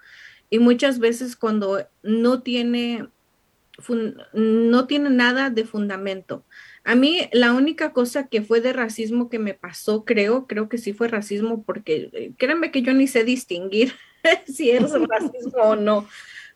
[0.51, 3.09] y muchas veces cuando no tiene,
[4.33, 6.45] no tiene nada de fundamento.
[6.85, 10.79] A mí la única cosa que fue de racismo que me pasó, creo, creo que
[10.79, 13.93] sí fue racismo porque eh, créanme que yo ni sé distinguir
[14.47, 16.07] si es racismo o no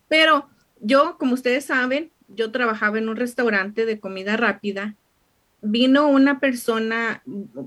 [0.08, 0.48] Pero
[0.80, 4.96] yo, como ustedes saben, yo trabajaba en un restaurante de comida rápida.
[5.62, 7.22] Vino una persona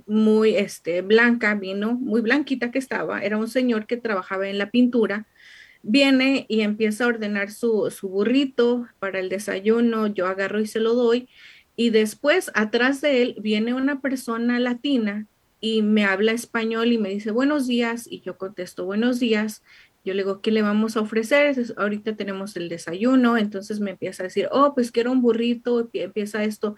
[0.08, 4.72] muy este, blanca, vino muy blanquita que estaba, era un señor que trabajaba en la
[4.72, 5.28] pintura.
[5.84, 10.80] Viene y empieza a ordenar su, su burrito para el desayuno, yo agarro y se
[10.80, 11.28] lo doy.
[11.76, 15.28] Y después, atrás de él, viene una persona latina
[15.60, 19.64] y me habla español y me dice buenos días y yo contesto buenos días
[20.04, 21.56] yo le digo, ¿qué le vamos a ofrecer?
[21.78, 26.44] Ahorita tenemos el desayuno, entonces me empieza a decir, oh, pues quiero un burrito, empieza
[26.44, 26.76] esto.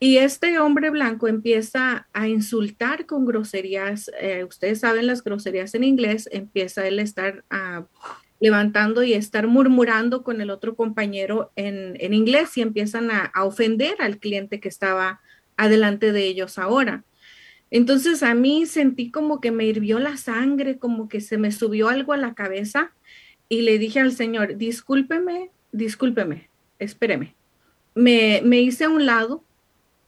[0.00, 4.10] Y este hombre blanco empieza a insultar con groserías.
[4.20, 6.28] Eh, ustedes saben las groserías en inglés.
[6.32, 7.86] Empieza él a estar ah,
[8.40, 13.44] levantando y estar murmurando con el otro compañero en, en inglés y empiezan a, a,
[13.44, 15.20] ofender al cliente que estaba
[15.56, 17.04] adelante de ellos ahora.
[17.74, 21.88] Entonces a mí sentí como que me hirvió la sangre, como que se me subió
[21.88, 22.92] algo a la cabeza
[23.48, 27.34] y le dije al Señor, discúlpeme, discúlpeme, espéreme.
[27.96, 29.42] Me, me hice a un lado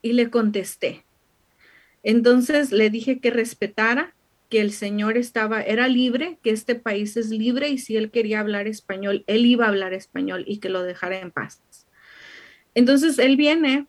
[0.00, 1.05] y le contesté.
[2.05, 4.14] Entonces le dije que respetara,
[4.48, 8.38] que el Señor estaba, era libre, que este país es libre y si él quería
[8.38, 11.64] hablar español, él iba a hablar español y que lo dejara en paz.
[12.76, 13.88] Entonces él viene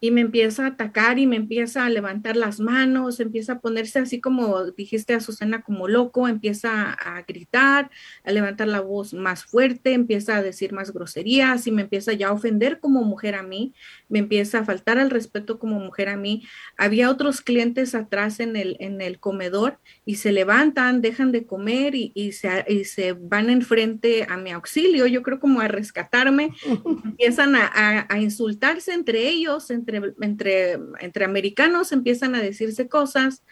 [0.00, 3.98] y me empieza a atacar y me empieza a levantar las manos, empieza a ponerse
[3.98, 7.90] así como dijiste a Susana como loco, empieza a gritar,
[8.24, 12.28] a levantar la voz más fuerte, empieza a decir más groserías y me empieza ya
[12.28, 13.74] a ofender como mujer a mí,
[14.08, 16.44] me empieza a faltar al respeto como mujer a mí.
[16.76, 21.94] Había otros clientes atrás en el, en el comedor y se levantan, dejan de comer
[21.94, 26.52] y, y, se, y se van enfrente a mi auxilio, yo creo como a rescatarme,
[27.04, 33.42] empiezan a, a, a insultarse entre ellos, entre entre, entre, americanos empiezan a decirse cosas.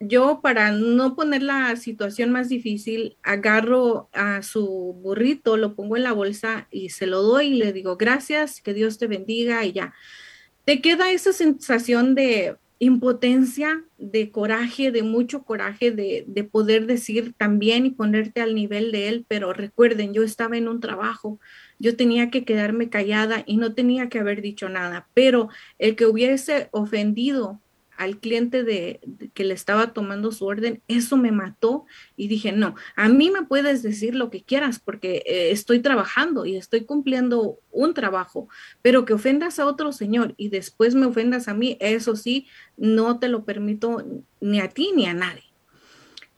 [0.00, 6.04] Yo, para no poner la situación más difícil, agarro a su burrito, lo pongo en
[6.04, 9.72] la bolsa y se lo doy y le digo, gracias, que Dios te bendiga y
[9.72, 9.94] ya.
[10.64, 17.34] Te queda esa sensación de impotencia, de coraje, de mucho coraje, de, de, poder decir
[17.36, 21.40] también y ponerte al nivel de él, pero recuerden, yo estaba en un trabajo,
[21.78, 26.06] yo tenía que quedarme callada y no tenía que haber dicho nada, pero el que
[26.06, 27.60] hubiese ofendido
[27.98, 29.00] al cliente de,
[29.34, 31.84] que le estaba tomando su orden, eso me mató
[32.16, 36.46] y dije, no, a mí me puedes decir lo que quieras porque eh, estoy trabajando
[36.46, 38.48] y estoy cumpliendo un trabajo,
[38.82, 43.18] pero que ofendas a otro señor y después me ofendas a mí, eso sí, no
[43.18, 44.04] te lo permito
[44.40, 45.47] ni a ti ni a nadie.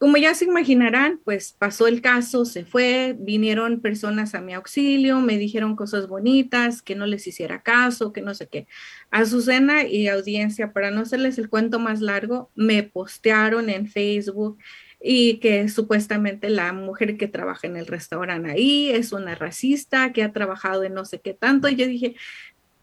[0.00, 5.20] Como ya se imaginarán, pues pasó el caso, se fue, vinieron personas a mi auxilio,
[5.20, 8.66] me dijeron cosas bonitas, que no les hiciera caso, que no sé qué.
[9.10, 14.56] Azucena y audiencia, para no hacerles el cuento más largo, me postearon en Facebook
[15.02, 20.22] y que supuestamente la mujer que trabaja en el restaurante ahí es una racista, que
[20.22, 21.68] ha trabajado en no sé qué tanto.
[21.68, 22.16] Y yo dije,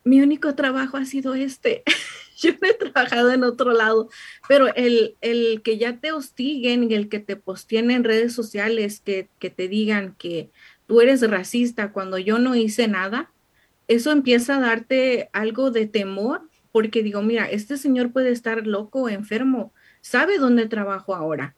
[0.04, 1.82] mi único trabajo ha sido este.
[2.42, 4.10] yo no he trabajado en otro lado,
[4.48, 9.02] pero el, el que ya te hostiguen y el que te posteen en redes sociales,
[9.04, 10.52] que, que te digan que
[10.86, 13.32] tú eres racista cuando yo no hice nada,
[13.88, 19.10] eso empieza a darte algo de temor, porque digo, mira, este señor puede estar loco
[19.10, 21.57] enfermo, sabe dónde trabajo ahora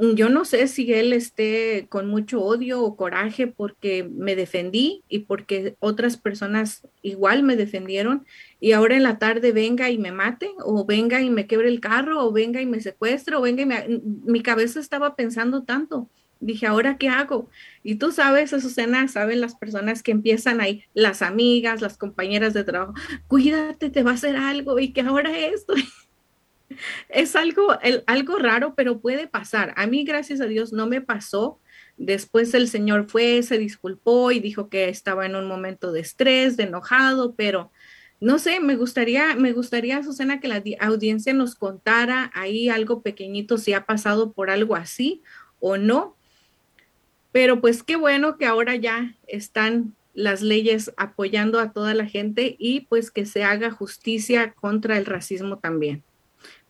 [0.00, 5.20] yo no sé si él esté con mucho odio o coraje porque me defendí y
[5.20, 8.24] porque otras personas igual me defendieron
[8.60, 11.80] y ahora en la tarde venga y me mate o venga y me quebre el
[11.80, 13.84] carro o venga y me secuestre o venga.
[14.24, 16.08] Mi cabeza estaba pensando tanto.
[16.40, 17.50] Dije, ¿ahora qué hago?
[17.82, 22.64] Y tú sabes, Azucena, saben las personas que empiezan ahí, las amigas, las compañeras de
[22.64, 22.94] trabajo,
[23.26, 25.74] cuídate, te va a hacer algo y que ahora esto.
[27.08, 29.74] es algo, algo raro, pero puede pasar.
[29.76, 31.60] A mí, gracias a Dios, no me pasó.
[31.96, 36.56] Después el Señor fue, se disculpó y dijo que estaba en un momento de estrés,
[36.56, 37.70] de enojado, pero
[38.20, 43.56] no sé, me gustaría, me gustaría, Susana, que la audiencia nos contara ahí algo pequeñito,
[43.56, 45.22] si ha pasado por algo así
[45.58, 46.16] o no.
[47.32, 52.56] Pero pues qué bueno que ahora ya están las leyes apoyando a toda la gente
[52.58, 56.02] y pues que se haga justicia contra el racismo también.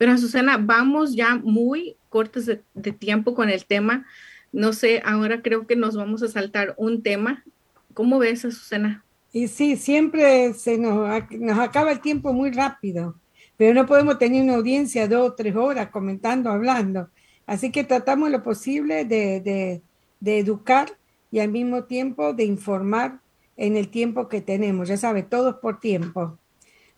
[0.00, 4.06] Pero Susana, vamos ya muy cortos de, tiempo con el tema.
[4.50, 7.44] No sé, ahora creo que nos vamos a saltar un tema.
[7.92, 9.04] ¿Cómo ves, Susana?
[9.30, 13.16] Y sí, siempre se nos, nos acaba el tiempo muy rápido,
[13.58, 17.10] pero no podemos tener una audiencia dos o tres horas comentando, hablando.
[17.44, 19.82] Así que tratamos lo posible de, de,
[20.18, 20.96] de educar
[21.30, 23.20] y al mismo tiempo de informar
[23.58, 24.88] en el tiempo que tenemos.
[24.88, 26.38] Ya sabe, todos por tiempo.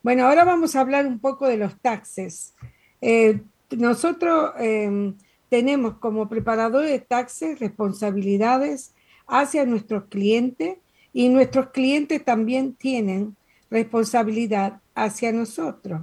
[0.05, 2.55] Bueno, ahora vamos a hablar un poco de los taxes.
[3.03, 3.41] Eh,
[3.77, 5.15] nosotros em,
[5.51, 8.95] tenemos como preparador de taxes responsabilidades
[9.27, 10.79] hacia nuestros clientes
[11.13, 13.37] y nuestros clientes también tienen
[13.71, 16.03] responsabilidad hacia nosotros.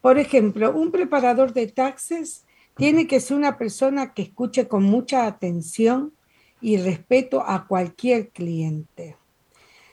[0.00, 2.44] Por ejemplo, un preparador de taxes
[2.76, 6.12] tiene que ser una persona que escuche con mucha atención
[6.60, 9.16] y respeto a cualquier cliente.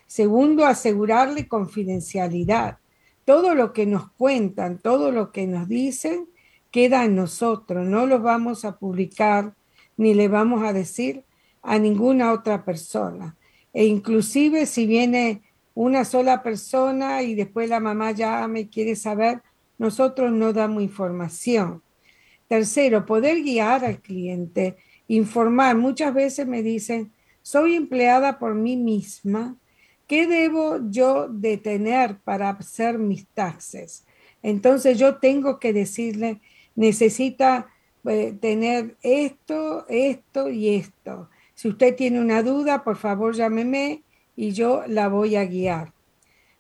[0.05, 2.77] Segundo, asegurarle confidencialidad.
[3.26, 6.30] Todo lo que nos cuentan, todo lo que nos dicen,
[6.71, 7.86] queda en nosotros.
[7.86, 9.55] No lo vamos a publicar
[9.97, 11.23] ni le vamos a decir
[11.61, 13.36] a ninguna otra persona.
[13.73, 15.41] E inclusive si viene
[15.73, 19.41] una sola persona y después la mamá ya me quiere saber,
[19.78, 21.82] nosotros no damos información.
[22.47, 25.76] Tercero, poder guiar al cliente, informar.
[25.76, 27.11] Muchas veces me dicen,
[27.41, 29.57] soy empleada por mí misma,
[30.07, 34.05] ¿qué debo yo de tener para hacer mis taxes?
[34.43, 36.41] Entonces yo tengo que decirle,
[36.75, 37.67] necesita
[38.05, 41.29] eh, tener esto, esto y esto.
[41.55, 44.03] Si usted tiene una duda, por favor llámeme
[44.35, 45.93] y yo la voy a guiar.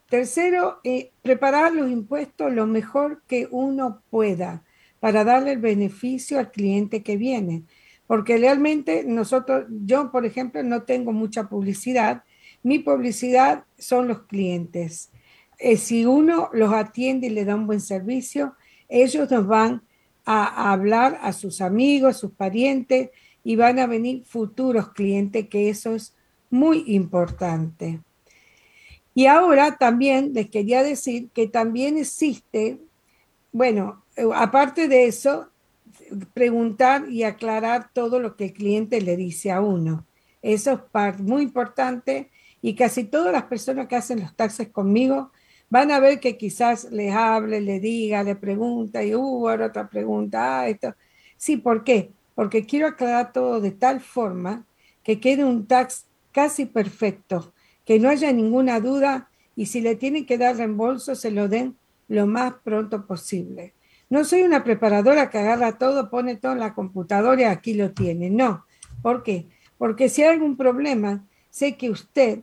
[0.09, 4.63] Tercero, eh, preparar los impuestos lo mejor que uno pueda
[4.99, 7.63] para darle el beneficio al cliente que viene.
[8.07, 12.23] Porque realmente nosotros, yo por ejemplo, no tengo mucha publicidad.
[12.65, 15.11] Mi publicidad son los clientes.
[15.59, 18.55] Eh, si uno los atiende y le da un buen servicio,
[18.89, 19.83] ellos nos van
[20.25, 23.11] a, a hablar a sus amigos, sus parientes,
[23.43, 26.15] y van a venir futuros clientes, que eso es
[26.49, 27.99] muy importante.
[29.13, 32.79] Y ahora también les quería decir que también existe,
[33.51, 34.03] bueno,
[34.33, 35.51] aparte de eso,
[36.33, 40.07] preguntar y aclarar todo lo que el cliente le dice a uno.
[40.41, 42.31] Eso es muy importante
[42.67, 45.31] y casi todas las personas que hacen los taxes conmigo
[45.69, 49.87] van a ver que quizás les hable, le diga, le pregunta y hubo uh, otra
[49.87, 50.95] pregunta, ah, esto.
[51.37, 52.11] Sí, ¿por qué?
[52.35, 54.65] porque quiero aclarar todo de tal forma
[55.03, 57.53] que quede un tax casi perfecto,
[57.85, 61.77] que no haya ninguna duda y si le tienen que dar reembolso, se lo den
[62.07, 63.73] lo más pronto posible.
[64.09, 67.91] No soy una preparadora que agarra todo, pone todo en la computadora y aquí lo
[67.91, 68.29] tiene.
[68.29, 68.65] No.
[69.01, 69.47] ¿Por qué?
[69.77, 72.41] Porque si hay algún problema, sé que usted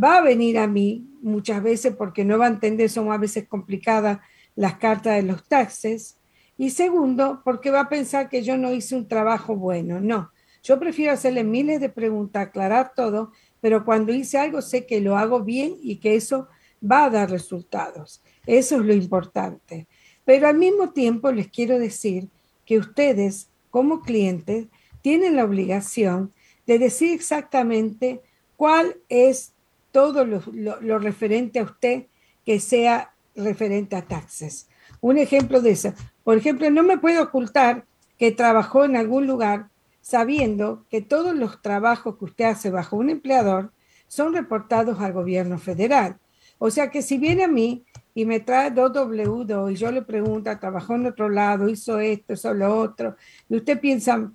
[0.00, 3.46] va a venir a mí muchas veces porque no va a entender, son a veces
[3.48, 4.18] complicadas
[4.56, 6.18] las cartas de los taxes,
[6.56, 10.00] y segundo, porque va a pensar que yo no hice un trabajo bueno.
[10.00, 10.30] No,
[10.62, 15.16] yo prefiero hacerle miles de preguntas, aclarar todo, pero cuando hice algo sé que lo
[15.16, 16.48] hago bien y que eso
[16.80, 18.22] va a dar resultados.
[18.46, 19.88] Eso es lo importante.
[20.24, 22.28] Pero al mismo tiempo les quiero decir
[22.64, 24.68] que ustedes como clientes
[25.02, 26.32] tienen la obligación
[26.66, 28.22] de decir exactamente
[28.56, 29.53] cuál es
[29.94, 30.42] todo lo,
[30.80, 32.06] lo referente a usted
[32.44, 34.68] que sea referente a taxes.
[35.00, 35.94] Un ejemplo de eso.
[36.24, 37.84] Por ejemplo, no me puedo ocultar
[38.18, 39.68] que trabajó en algún lugar
[40.00, 43.70] sabiendo que todos los trabajos que usted hace bajo un empleador
[44.08, 46.18] son reportados al gobierno federal.
[46.58, 47.84] O sea que si viene a mí
[48.14, 52.32] y me trae dos W2 y yo le pregunto, trabajó en otro lado, hizo esto,
[52.32, 53.14] hizo lo otro,
[53.48, 54.28] y usted piensa,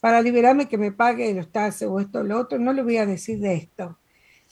[0.00, 2.96] para liberarme que me pague los taxes o esto o lo otro, no le voy
[2.96, 3.96] a decir de esto.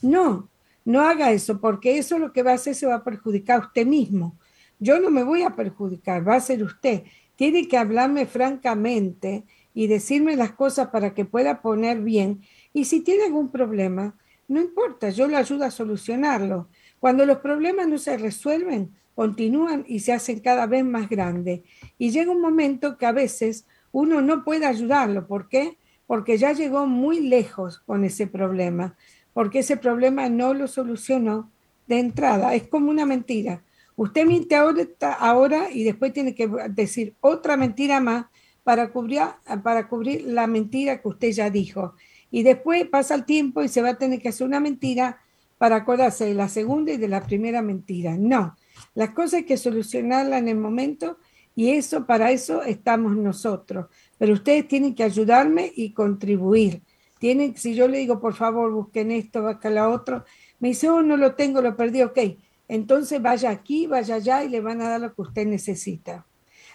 [0.01, 0.49] No,
[0.85, 3.65] no haga eso, porque eso lo que va a hacer se va a perjudicar a
[3.67, 4.37] usted mismo.
[4.79, 7.03] Yo no me voy a perjudicar, va a ser usted.
[7.35, 12.41] Tiene que hablarme francamente y decirme las cosas para que pueda poner bien.
[12.73, 14.15] Y si tiene algún problema,
[14.47, 16.69] no importa, yo le ayudo a solucionarlo.
[16.99, 21.61] Cuando los problemas no se resuelven, continúan y se hacen cada vez más grandes.
[21.97, 25.27] Y llega un momento que a veces uno no puede ayudarlo.
[25.27, 25.77] ¿Por qué?
[26.07, 28.97] Porque ya llegó muy lejos con ese problema,
[29.33, 31.51] porque ese problema no lo solucionó
[31.87, 32.53] de entrada.
[32.55, 33.63] Es como una mentira.
[33.95, 38.25] Usted miente ahora, y después tiene que decir otra mentira más
[38.63, 39.21] para cubrir,
[39.61, 41.93] para cubrir la mentira que usted ya dijo.
[42.31, 45.19] Y después pasa el tiempo y se va a tener que hacer una mentira
[45.59, 48.17] para acordarse de la segunda y de la primera mentira.
[48.17, 48.55] No,
[48.95, 51.17] las cosas hay que solucionarlas en el momento
[51.55, 53.87] y eso, para eso estamos nosotros.
[54.17, 56.81] Pero ustedes tienen que ayudarme y contribuir.
[57.23, 60.25] Tienen, si yo le digo, por favor, busquen esto, acá la otro,
[60.59, 62.19] me dice, oh, no lo tengo, lo perdí, ok
[62.67, 66.25] entonces vaya aquí, vaya allá y le van a dar lo que usted necesita.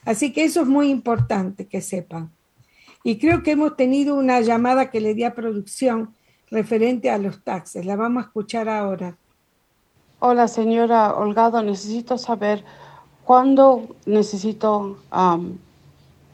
[0.04, 2.30] Así que eso es muy importante que sepan.
[3.02, 6.14] Y creo que hemos tenido una llamada que le di a producción
[6.50, 7.84] referente a los taxes.
[7.84, 9.16] La vamos a escuchar ahora.
[10.20, 11.62] Hola, señora Holgado.
[11.62, 12.64] Necesito saber
[13.24, 14.98] cuándo necesito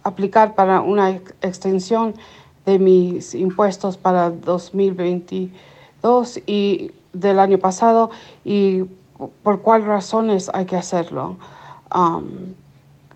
[0.02, 1.10] aplicar para una
[1.40, 2.14] extensión
[2.66, 8.10] de mis impuestos para 2022 y del año pasado
[8.44, 8.84] y
[9.42, 11.36] por cuáles razones hay que hacerlo.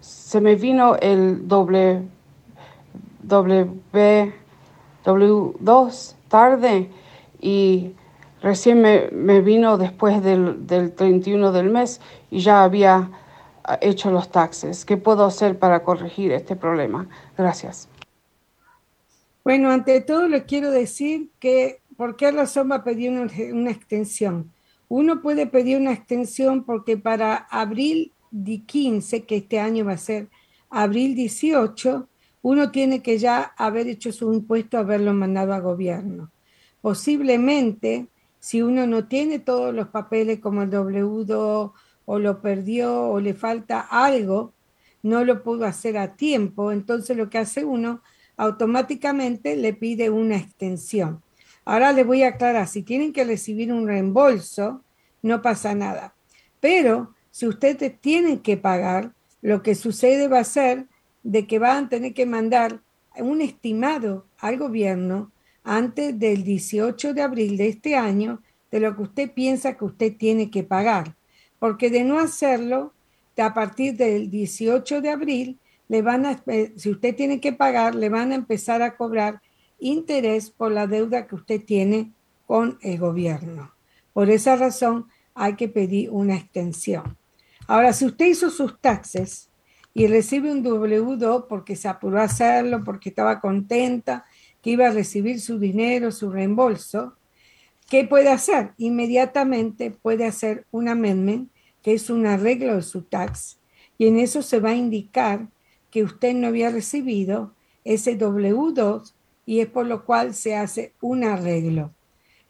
[0.01, 2.03] Se me vino el w,
[3.28, 6.90] W2 tarde
[7.40, 7.92] y
[8.42, 13.11] Recién me, me vino después del, del 31 del mes y ya había
[13.64, 14.84] ah, hecho los taxes.
[14.84, 17.07] ¿Qué puedo hacer para corregir este problema?
[17.36, 17.88] Gracias.
[19.49, 23.70] Bueno, ante todo les quiero decir que ¿por qué razón va a pedir una, una
[23.70, 24.53] extensión?
[24.88, 28.12] Uno puede pedir una extensión porque para abril
[28.66, 30.28] 15, que este año va a ser
[30.68, 32.11] abril 18,
[32.42, 36.30] uno tiene que ya haber hecho su impuesto, haberlo mandado a gobierno.
[36.82, 41.72] Posiblemente si uno no tiene todos los papeles como el W2
[42.05, 44.53] o lo perdió o le falta algo,
[45.03, 48.03] no lo pudo hacer a tiempo, entonces lo que hace uno
[48.39, 51.22] automáticamente le pide una extensión.
[51.66, 54.82] Ahora le voy a aclarar, si tienen que recibir un reembolso,
[55.20, 56.14] no pasa nada.
[56.61, 59.12] Pero si ustedes tienen que pagar,
[59.43, 60.86] lo que sucede va a ser
[61.22, 62.80] de que van a tener que mandar
[63.18, 65.30] un estimado al gobierno
[65.64, 70.16] antes del 18 de abril de este año de lo que usted piensa que usted
[70.16, 71.16] tiene que pagar.
[71.59, 72.93] Porque de no hacerlo,
[73.36, 75.59] a partir del 18 de abril,
[75.89, 76.43] le van a,
[76.76, 79.41] si usted tiene que pagar, le van a empezar a cobrar
[79.78, 82.12] interés por la deuda que usted tiene
[82.47, 83.72] con el gobierno.
[84.12, 87.16] Por esa razón hay que pedir una extensión.
[87.66, 89.51] Ahora, si usted hizo sus taxes
[89.95, 94.24] y recibe un W2 porque se apuró a hacerlo, porque estaba contenta,
[94.62, 97.14] que iba a recibir su dinero, su reembolso,
[97.89, 98.72] ¿qué puede hacer?
[98.78, 101.51] Inmediatamente puede hacer un amendment,
[101.82, 103.59] que es un arreglo de su tax,
[103.99, 105.49] y en eso se va a indicar
[105.91, 109.14] que usted no había recibido ese W2
[109.47, 111.95] y es por lo cual se hace un arreglo.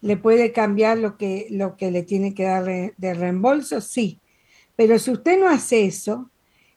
[0.01, 3.81] ¿Le puede cambiar lo que, lo que le tiene que dar de reembolso?
[3.81, 4.21] Sí.
[4.77, 6.31] Pero si usted no hace eso,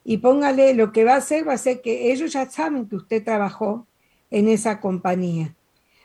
[0.03, 2.95] y póngale, lo que va a hacer va a ser que ellos ya saben que
[2.95, 3.88] usted trabajó
[4.32, 5.55] en esa compañía.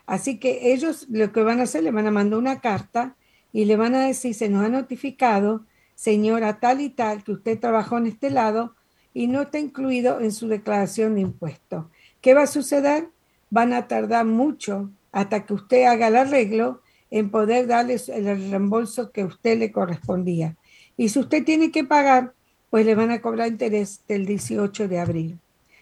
[0.06, 3.16] Así que ellos lo que van a hacer, le van a mandar una carta
[3.52, 7.58] y le van a decir, se nos ha notificado, señora tal y tal, que usted
[7.58, 8.74] trabajó en este lado
[9.16, 11.86] y no está incluido en su declaración de impuestos.
[12.20, 13.08] ¿Qué va a suceder?
[13.48, 19.12] Van a tardar mucho hasta que usted haga el arreglo en poder darles el reembolso
[19.12, 20.58] que a usted le correspondía.
[20.98, 22.34] Y si usted tiene que pagar,
[22.68, 25.38] pues le van a cobrar interés del 18 de abril.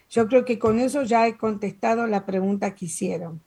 [0.09, 3.41] Yo creo que con eso ya he contestado la pregunta que hicieron.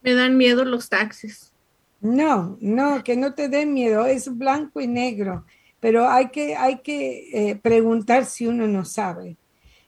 [0.00, 1.52] Me dan miedo los taxis.
[2.00, 5.44] No, no, que no te den miedo, es blanco y negro,
[5.82, 9.36] pero hay que, hay que eh, preguntar si uno no sabe.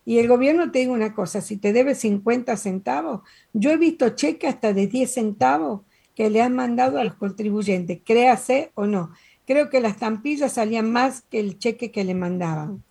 [0.04, 3.20] Y el gobierno te digo una cosa, si te debe 50 centavos,
[3.52, 5.82] yo he visto cheques hasta de 10 centavos
[6.16, 9.12] que le han mandado a los contribuyentes, créase o no.
[9.46, 12.82] Creo que las tampillas salían más que el cheque que le mandaban.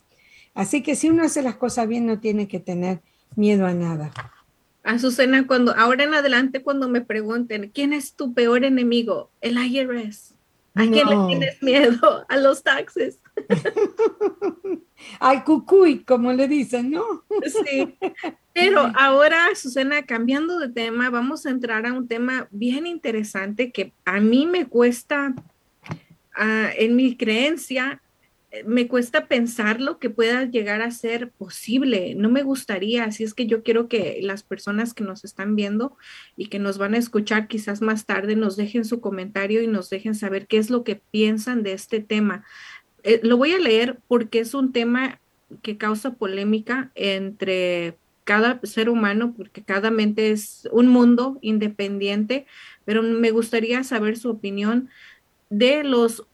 [0.54, 3.02] Así que si uno hace las cosas bien, no tiene que tener
[3.36, 4.14] miedo a nada.
[4.84, 9.30] Azucena, cuando ahora en adelante, cuando me pregunten, ¿quién es tu peor enemigo?
[9.42, 10.36] El IRS.
[10.76, 12.26] ¿A quién le tienes miedo?
[12.28, 13.20] A los taxes.
[15.20, 17.24] Al cucuy, como le dicen, ¿no?
[17.46, 17.96] sí.
[18.54, 23.94] Pero ahora, Azucena, cambiando de tema, vamos a entrar a un tema bien interesante que
[24.06, 25.34] a mí me cuesta,
[26.36, 28.02] ah, en mi creencia,
[28.66, 32.14] me cuesta pensar lo que pueda llegar a ser posible.
[32.16, 35.98] No me gustaría, así es que yo quiero que las personas que nos están viendo
[36.38, 39.90] y que nos van a escuchar quizás más tarde nos dejen su comentario y nos
[39.90, 42.46] dejen saber qué es lo que piensan de este tema.
[43.04, 45.20] Eh, lo voy a leer porque es un tema
[45.62, 52.46] que causa polémica entre cada ser humano, porque cada mente es un mundo independiente,
[52.86, 54.90] pero me gustaría saber su opinión
[55.50, 56.26] de los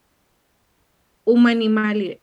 [1.30, 2.20] humanimales.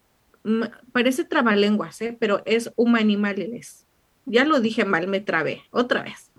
[0.93, 2.17] Parece trabalenguas, ¿eh?
[2.19, 3.87] pero es humanimales.
[4.25, 6.31] Ya lo dije mal, me trabé otra vez.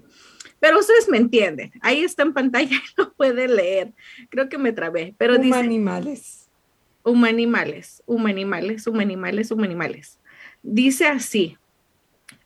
[0.60, 1.72] Pero ustedes me entienden.
[1.82, 3.94] Ahí está en pantalla y lo puede leer.
[4.30, 5.16] Creo que me trabé.
[5.18, 6.50] Pero humanimales.
[7.04, 10.20] humanimales, humanimales, humanimales, humanimales.
[10.64, 11.58] Dice así.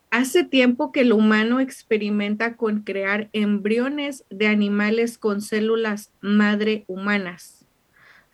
[0.09, 7.60] Hace tiempo que el humano experimenta con crear embriones de animales con células madre humanas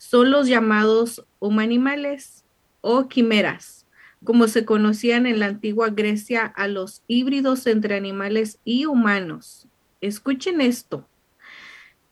[0.08, 2.42] son los llamados humanimales
[2.80, 3.86] o quimeras,
[4.24, 9.68] como se conocían en la antigua Grecia a los híbridos entre animales y humanos.
[10.00, 11.06] Escuchen esto.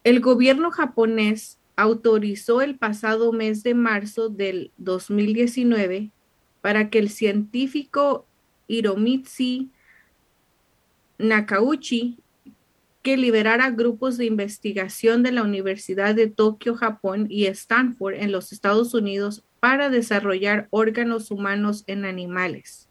[0.04, 6.10] El gobierno japonés autorizó el pasado mes de marzo del 2019
[6.60, 8.26] para que el científico
[8.68, 9.70] Hiromitsu
[11.16, 12.18] Nakauchi
[13.06, 18.50] que liberara grupos de investigación de la Universidad de Tokio, Japón y Stanford en los
[18.50, 22.88] Estados Unidos para desarrollar órganos humanos en animales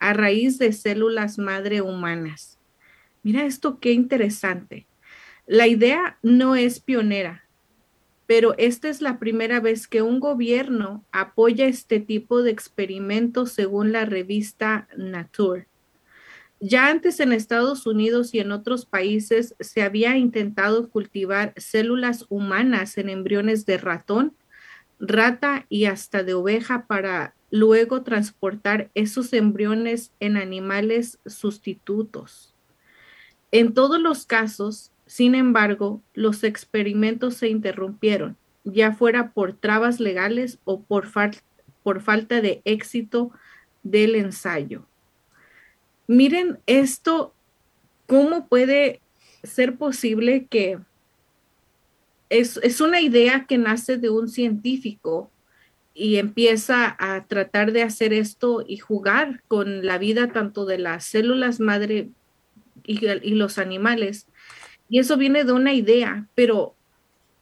[0.00, 2.58] a raíz de células madre humanas.
[3.22, 4.88] Mira esto qué interesante.
[5.46, 7.44] La idea no es pionera,
[8.26, 13.92] pero esta es la primera vez que un gobierno apoya este tipo de experimentos según
[13.92, 15.68] la revista Nature.
[16.60, 22.98] Ya antes en Estados Unidos y en otros países se había intentado cultivar células humanas
[22.98, 24.34] en embriones de ratón,
[24.98, 32.54] rata y hasta de oveja para luego transportar esos embriones en animales sustitutos.
[33.52, 40.58] En todos los casos, sin embargo, los experimentos se interrumpieron, ya fuera por trabas legales
[40.64, 43.30] o por, falta de éxito
[43.82, 44.84] del ensayo.
[46.08, 47.34] Miren esto,
[48.06, 49.02] ¿cómo puede
[49.42, 50.78] ser posible que
[52.30, 55.30] es, es, una idea que nace de un científico
[55.92, 61.04] y empieza a tratar de hacer esto y jugar con la vida tanto de las
[61.04, 62.08] células madre
[62.84, 64.26] y, y los animales?
[64.88, 66.74] Y eso viene de una idea, pero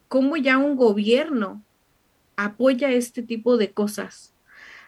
[0.09, 1.62] ¿cómo ya un gobierno
[2.35, 4.36] apoya este tipo de cosas?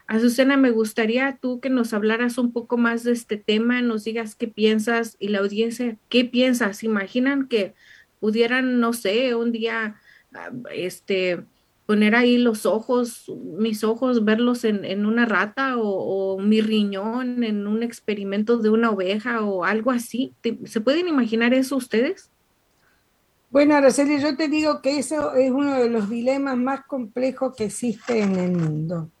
[0.09, 4.33] Azucena, me gustaría tú que nos hablaras un poco más de este tema, nos digas
[4.33, 6.83] qué piensas y la audiencia, ¿qué piensas?
[6.83, 7.75] ¿Imaginan que
[8.19, 9.97] pudieran, no sé, un día,
[10.33, 11.43] ah, este,
[11.85, 17.67] poner ahí los ojos, mis ojos, verlos en, una rata o, o, mi riñón en
[17.67, 20.33] un experimento de una oveja o algo así?
[20.65, 22.31] ¿Se pueden imaginar eso ustedes?
[23.51, 27.65] Bueno, Araceli, yo te digo que eso es uno de los dilemas más complejos que
[27.65, 29.11] existe en el mundo.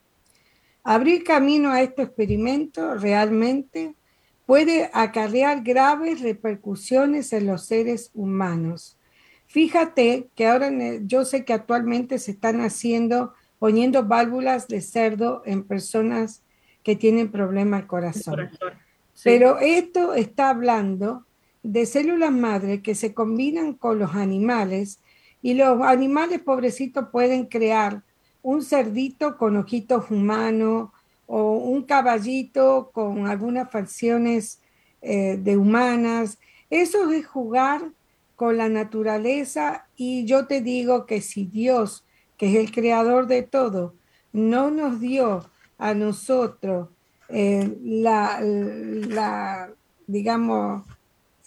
[0.83, 3.95] Abrir camino a este experimento realmente
[4.45, 8.97] puede acarrear graves repercusiones en los seres humanos.
[9.45, 10.71] Fíjate que ahora
[11.05, 16.43] yo sé que actualmente se están haciendo, poniendo válvulas de cerdo en personas
[16.83, 18.49] que tienen problema al corazón.
[19.23, 21.25] Pero esto está hablando
[21.61, 24.99] de células madre que se combinan con los animales
[25.41, 28.03] y los animales pobrecitos pueden crear
[28.41, 30.89] un cerdito con ojitos humanos
[31.27, 34.61] o un caballito con algunas facciones
[35.01, 36.39] eh, de humanas.
[36.69, 37.91] Eso es jugar
[38.35, 42.05] con la naturaleza y yo te digo que si Dios,
[42.37, 43.95] que es el creador de todo,
[44.31, 46.89] no nos dio a nosotros
[47.29, 49.69] eh, la, la,
[50.07, 50.83] digamos,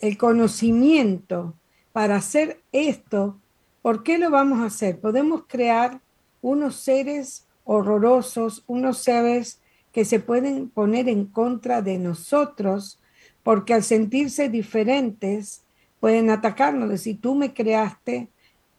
[0.00, 1.54] el conocimiento
[1.92, 3.38] para hacer esto,
[3.82, 5.00] ¿por qué lo vamos a hacer?
[5.00, 6.00] Podemos crear
[6.42, 9.60] unos seres horrorosos, unos seres
[9.92, 13.00] que se pueden poner en contra de nosotros,
[13.42, 15.62] porque al sentirse diferentes
[16.00, 18.28] pueden atacarnos, decir, tú me creaste,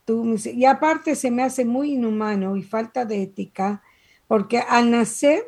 [0.06, 3.82] tú y aparte se me hace muy inhumano y falta de ética,
[4.28, 5.44] porque al nacer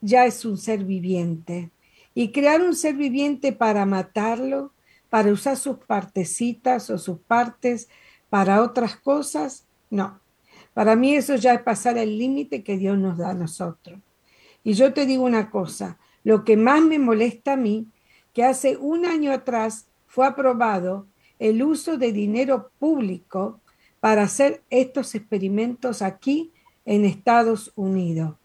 [0.00, 1.70] ya es un ser viviente.
[2.14, 4.72] Y crear un ser viviente para matarlo,
[5.10, 7.88] para usar sus partecitas o sus partes
[8.30, 10.20] para otras cosas, no.
[10.78, 13.98] Para mí eso ya es pasar el límite que Dios nos da a nosotros.
[14.62, 17.88] Y yo te digo una cosa, lo que más me molesta a mí,
[18.32, 21.08] que hace un año atrás fue aprobado
[21.40, 23.60] el uso de dinero público
[23.98, 26.52] para hacer estos experimentos aquí
[26.84, 28.36] en Estados Unidos.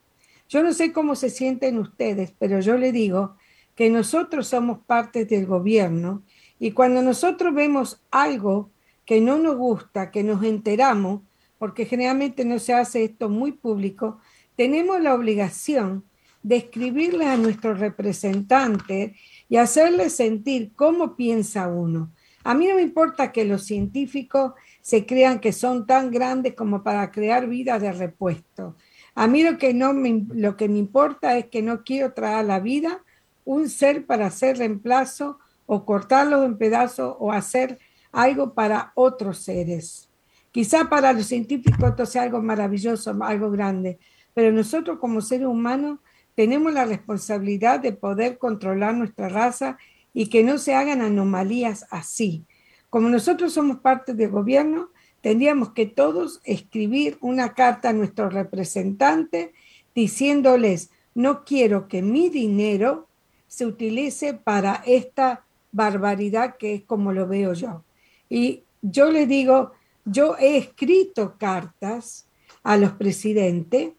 [0.49, 3.35] Yo no sé cómo se sienten ustedes, pero yo le digo
[3.75, 6.23] que nosotros somos parte del gobierno
[6.57, 8.71] y cuando nosotros vemos algo
[9.05, 11.21] que no nos gusta, que nos enteramos,
[11.63, 14.19] porque generalmente no se hace esto muy público,
[14.57, 16.03] tenemos la obligación
[16.41, 19.15] de escribirle a nuestro representante
[19.47, 22.11] y hacerle sentir cómo piensa uno.
[22.43, 24.51] A mí no me importa que los científicos
[24.81, 28.75] se crean que son tan grandes como para crear vida de repuesto.
[29.15, 32.39] A mí lo que, no me, lo que me importa es que no quiero traer
[32.39, 33.05] a la vida
[33.45, 37.79] un ser para hacer reemplazo o cortarlos en pedazos o hacer
[38.11, 40.09] algo para otros seres.
[40.53, 43.97] Quizá para los científicos esto sea algo maravilloso, algo grande,
[44.35, 45.99] pero nosotros como seres humanos
[46.35, 49.79] tenemos la responsabilidad de poder controlar nuestra raza
[50.13, 52.45] y que no se hagan anomalías así.
[52.91, 54.91] Como nosotros somos parte del gobierno,
[55.21, 59.53] tendríamos que todos escribir una carta a nuestro representante
[59.95, 63.07] diciéndoles, no quiero que mi dinero
[63.47, 67.83] se utilice para esta barbaridad que es como lo veo yo.
[68.29, 69.71] Y yo le digo,
[70.05, 72.27] yo he escrito cartas
[72.63, 73.91] a los presidentes,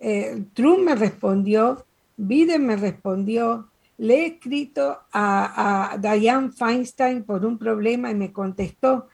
[0.00, 1.86] eh, Trump me respondió,
[2.16, 8.32] Biden me respondió, le he escrito a, a Diane Feinstein por un problema y me
[8.32, 9.08] contestó.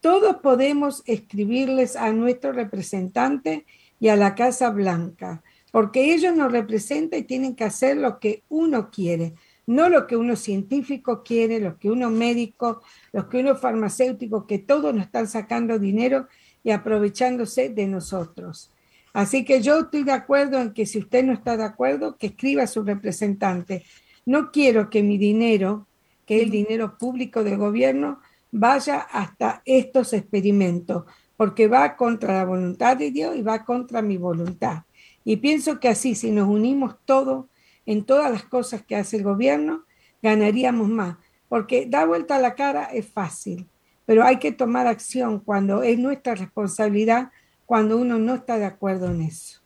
[0.00, 3.66] Todos podemos escribirles a nuestro representante
[3.98, 8.42] y a la Casa Blanca, porque ellos nos representan y tienen que hacer lo que
[8.48, 9.34] uno quiere
[9.70, 14.58] no lo que uno científico quiere, lo que uno médico, lo que uno farmacéutico, que
[14.58, 16.26] todos nos están sacando dinero
[16.64, 18.72] y aprovechándose de nosotros.
[19.12, 22.26] Así que yo estoy de acuerdo en que si usted no está de acuerdo, que
[22.26, 23.84] escriba a su representante.
[24.26, 25.86] No quiero que mi dinero,
[26.26, 31.04] que es el dinero público del gobierno, vaya hasta estos experimentos,
[31.36, 34.82] porque va contra la voluntad de Dios y va contra mi voluntad.
[35.24, 37.46] Y pienso que así, si nos unimos todos
[37.90, 39.84] en todas las cosas que hace el gobierno,
[40.22, 41.16] ganaríamos más,
[41.48, 43.66] porque dar vuelta a la cara es fácil,
[44.06, 47.32] pero hay que tomar acción cuando es nuestra responsabilidad,
[47.66, 49.60] cuando uno no está de acuerdo en eso.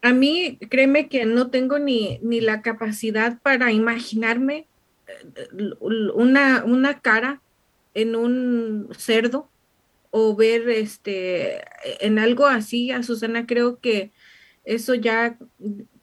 [0.00, 4.68] A mí, créeme que no tengo ni, ni la capacidad para imaginarme
[5.08, 5.48] eh,
[5.80, 7.42] una, una cara
[7.94, 9.48] en un cerdo
[10.12, 11.60] o ver este
[12.00, 14.12] en algo así a Susana creo que
[14.68, 15.38] eso ya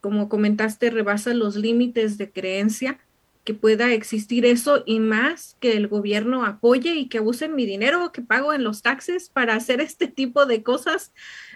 [0.01, 2.99] como comentaste rebasa los límites de creencia
[3.43, 8.11] que pueda existir eso y más que el gobierno apoye y que usen mi dinero
[8.11, 11.13] que pago en los taxes para hacer este tipo de cosas.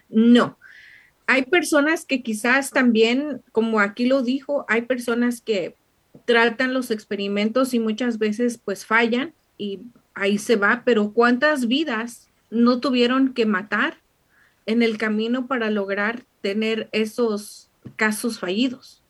[0.08, 0.60] No.
[1.26, 5.76] Hay personas que quizás también como aquí lo dijo hay personas que
[6.26, 9.80] tratan los experimentos y muchas veces pues fallan y
[10.14, 13.98] ahí se va, pero ¿cuántas vidas no tuvieron que matar
[14.70, 19.04] en el camino para lograr tener esos casos fallidos?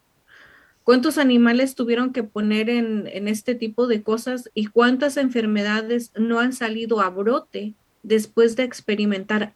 [0.85, 6.53] ¿Cuántos animales tuvieron que poner en, este tipo de cosas y cuántas enfermedades no han
[6.53, 9.53] salido a brote después de experimentar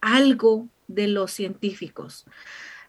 [0.00, 2.26] algo de los científicos?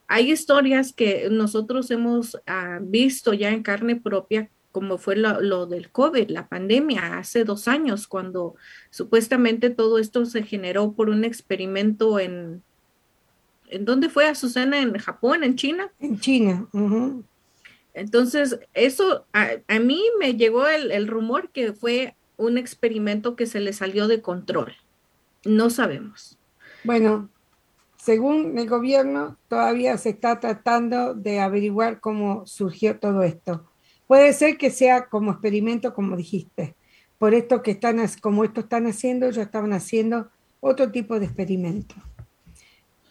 [0.10, 5.90] hay historias que nosotros hemos ah, visto ya en carne propia, como fue lo, del
[5.90, 8.54] COVID, la pandemia, hace dos años, cuando
[8.92, 12.62] supuestamente todo esto se generó por un experimento en,
[13.70, 14.80] ¿en dónde fue, Azucena?
[14.80, 15.92] ¿En Japón, en China?
[16.00, 16.68] En China.
[17.96, 23.48] Entonces, eso a, a, mí me llegó el, el rumor que fue un experimento que
[23.48, 24.76] se le salió de control.
[25.44, 26.38] No sabemos.
[26.84, 27.32] Bueno,
[27.96, 33.66] según el gobierno, todavía se está tratando de averiguar cómo surgió todo esto.
[34.08, 36.76] Puede ser que sea como experimento, como dijiste.
[37.18, 40.30] Por esto que están, como esto están haciendo, ellos estaban haciendo
[40.60, 41.96] otro tipo de experimento.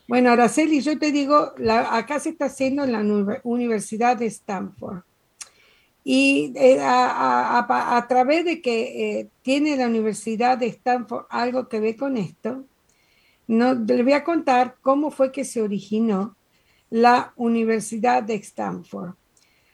[0.09, 1.53] Bueno, Araceli, yo te digo,
[1.90, 5.03] acá se está haciendo en la Universidad de Stanford.
[6.05, 11.97] Y eh, a, través de que eh, tiene la Universidad de Stanford algo que ver
[11.97, 12.64] con esto,
[13.49, 16.36] no, les voy a contar cómo fue que se originó
[16.90, 19.14] la Universidad de Stanford.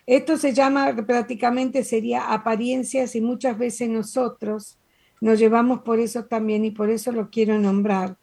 [0.06, 4.78] Esto se llama, prácticamente sería apariencias y muchas veces nosotros
[5.20, 8.16] nos llevamos por eso también y por eso lo quiero nombrar,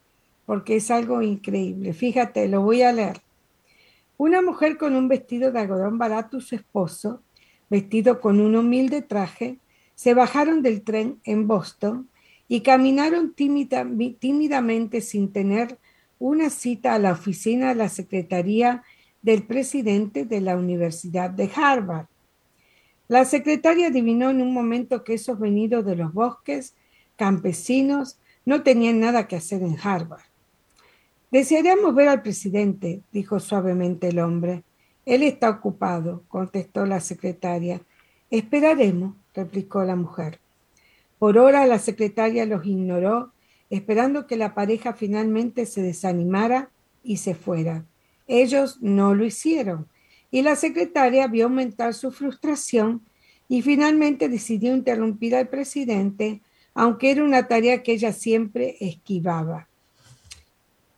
[0.45, 1.93] porque es algo increíble.
[1.93, 3.21] Fíjate, lo voy a leer.
[4.17, 7.21] Una mujer con un vestido de algodón barato su esposo,
[7.69, 9.59] vestido con un humilde traje,
[9.95, 12.09] se bajaron del tren en Boston
[12.49, 15.77] y caminaron tímidamente sin tener
[16.19, 18.83] una cita a la oficina de la Secretaría
[19.21, 22.07] del presidente de la Universidad de Harvard.
[23.07, 26.75] La secretaria adivinó en un momento que esos venidos de los bosques
[27.15, 30.21] campesinos no tenían nada que hacer en Harvard.
[31.31, 34.63] Desearíamos ver al presidente, dijo suavemente el hombre.
[35.05, 37.81] Él está ocupado, contestó la secretaria.
[38.31, 40.39] Esperaremos, replicó la mujer.
[41.19, 43.31] Por hora la secretaria los ignoró,
[43.69, 46.69] esperando que la pareja finalmente se desanimara
[47.03, 47.85] y se fuera.
[48.29, 49.87] Ellos no lo hicieron
[50.29, 53.01] y la secretaria vio aumentar su frustración
[53.47, 56.41] y finalmente decidió interrumpir al presidente,
[56.75, 59.67] aunque era una tarea que ella siempre esquivaba.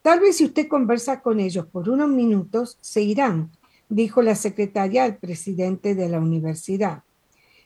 [0.02, 3.50] Tal vez si usted conversa con ellos por unos minutos, se irán,
[3.88, 7.02] dijo la secretaria al presidente de la universidad.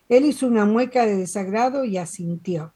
[0.08, 2.72] Él hizo una mueca de desagrado y asintió.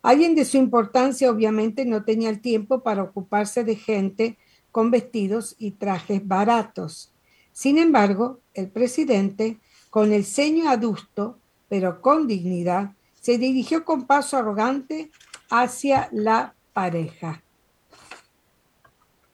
[0.00, 4.38] Alguien de su importancia obviamente no tenía el tiempo para ocuparse de gente
[4.78, 7.12] con vestidos y trajes baratos.
[7.50, 9.58] Sin embargo, el presidente,
[9.90, 15.10] con el ceño adusto, pero con dignidad, se dirigió con paso arrogante
[15.50, 17.42] hacia la pareja.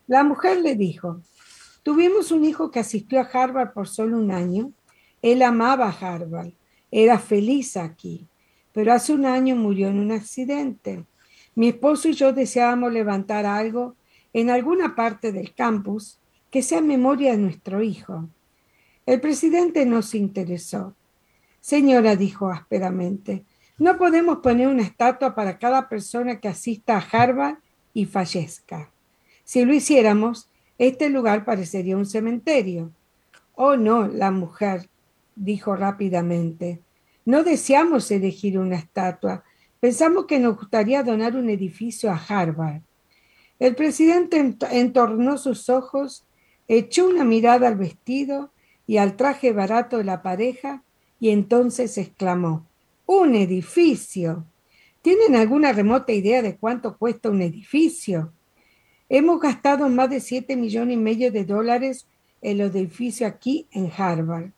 [0.07, 1.21] La mujer le dijo,
[1.83, 4.73] tuvimos un hijo que asistió a Harvard por solo un año.
[5.21, 6.53] Él amaba Harvard
[6.91, 8.27] era feliz aquí,
[8.73, 11.05] pero hace un año murió en un accidente.
[11.55, 13.95] Mi esposo y yo deseábamos levantar algo
[14.35, 16.19] en alguna parte del campus
[16.51, 18.29] que sea memoria de nuestro hijo.
[19.07, 20.95] El presidente no se interesó.
[21.61, 23.47] Señora, dijo ásperamente,
[23.79, 27.57] no podemos poner una estatua para cada persona que asista a Harvard
[27.95, 28.91] y fallezca.
[29.45, 32.93] Si lo hiciéramos, este lugar parecería un cementerio.
[33.55, 34.91] Oh, no, la mujer,
[35.35, 36.83] dijo rápidamente.
[37.25, 39.45] No deseamos elegir una estatua,
[39.85, 42.81] Pensamos que nos gustaría donar un edificio a Harvard.
[43.59, 46.27] El presidente entornó sus ojos,
[46.69, 48.53] echó una mirada al vestido
[48.87, 50.83] y al traje barato de la pareja
[51.21, 52.67] y entonces exclamó,
[53.07, 54.45] ¡Un edificio!
[55.03, 58.33] ¿Tienen alguna remota idea de cuánto cuesta un edificio?
[59.09, 62.07] Hemos gastado más de 7 millones y medio de dólares
[62.41, 64.51] en los edificios aquí en Harvard.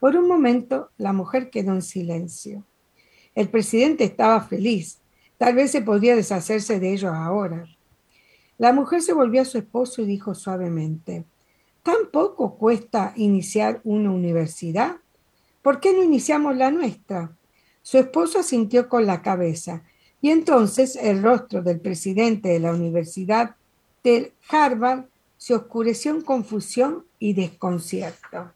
[0.00, 2.64] Por un momento, la mujer quedó en silencio.
[3.34, 5.00] El presidente estaba feliz.
[5.36, 7.66] Tal vez se podría deshacerse de ellos ahora.
[8.58, 11.24] La mujer se volvió a su esposo y dijo suavemente,
[11.82, 14.96] ¿tan poco cuesta iniciar una universidad?
[15.62, 17.32] ¿Por qué no iniciamos la nuestra?
[17.82, 19.82] Su esposo asintió con la cabeza
[20.20, 23.54] y entonces el rostro del presidente de la Universidad
[24.02, 25.04] de Harvard
[25.36, 28.52] se oscureció en confusión y desconcierto.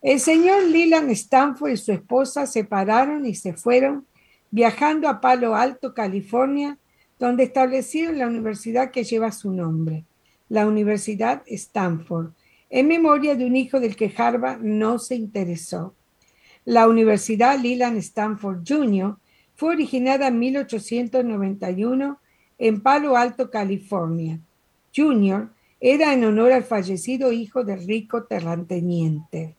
[0.00, 4.06] El señor Leland Stanford y su esposa se pararon y se fueron
[4.50, 6.78] viajando a Palo Alto, California,
[7.20, 10.04] donde establecieron la universidad que lleva su nombre,
[10.48, 12.32] la Universidad Stanford,
[12.70, 15.94] en memoria de un hijo del que Harvard no se interesó.
[16.64, 19.18] La Universidad Leland Stanford Jr.
[19.54, 22.18] fue originada en 1891
[22.58, 24.40] en Palo Alto, California.
[24.96, 25.50] Jr.
[25.78, 29.54] era en honor al fallecido hijo del rico terrateniente.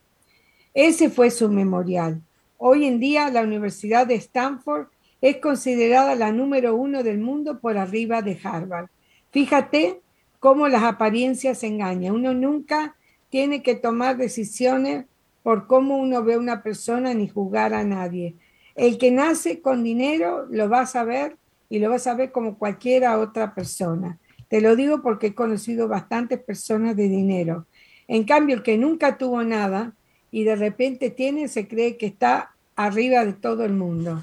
[0.74, 2.22] Ese fue su memorial.
[2.58, 4.88] Hoy en día la Universidad de Stanford
[5.22, 8.88] es considerada la número uno del mundo por arriba de Harvard.
[9.32, 10.02] Fíjate
[10.40, 12.16] cómo las apariencias engañan.
[12.16, 12.96] Uno nunca
[13.30, 15.06] tiene que tomar decisiones
[15.44, 18.36] por cómo uno ve a una persona ni juzgar a nadie.
[18.76, 21.38] El que nace con dinero lo va a saber
[21.70, 24.18] y lo va a saber como cualquiera otra persona.
[24.48, 27.68] Te lo digo porque he conocido bastantes personas de dinero.
[28.08, 29.94] En cambio, el que nunca tuvo nada
[30.32, 34.22] y de repente tiene, se cree que está arriba de todo el mundo.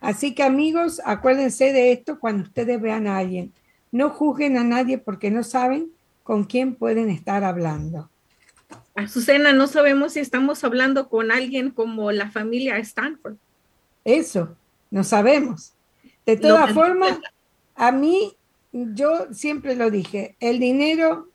[0.00, 3.52] Así que amigos, acuérdense de esto cuando ustedes vean a alguien.
[3.90, 5.90] No juzguen a nadie porque no saben
[6.22, 8.10] con quién pueden estar hablando.
[8.94, 13.36] Azucena, no sabemos si estamos hablando con alguien como la familia Stanford.
[14.04, 14.56] Eso,
[14.90, 15.72] no sabemos.
[16.26, 17.18] De todas formas,
[17.74, 18.36] a mí,
[18.72, 21.28] yo siempre lo dije, el dinero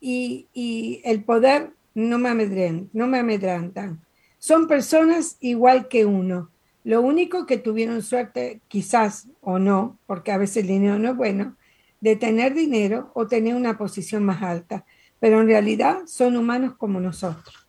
[0.00, 4.00] y, y el poder no me amedrentan, no me amedrentan.
[4.38, 6.50] Son personas igual que uno.
[6.86, 11.16] Lo único que tuvieron suerte, quizás o no, porque a veces el dinero no es
[11.16, 11.56] bueno,
[12.00, 14.84] de tener dinero o tener una posición más alta,
[15.18, 17.66] pero en realidad son humanos como nosotros.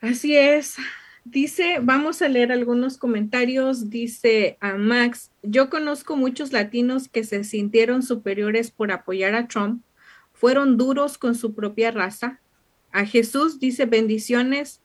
[0.00, 0.76] Así es.
[1.24, 3.90] Dice, vamos a leer algunos comentarios.
[3.90, 9.82] Dice a Max, yo conozco muchos latinos que se sintieron superiores por apoyar a Trump
[10.42, 12.40] fueron duros con su propia raza.
[12.90, 14.80] A Jesús dice bendiciones.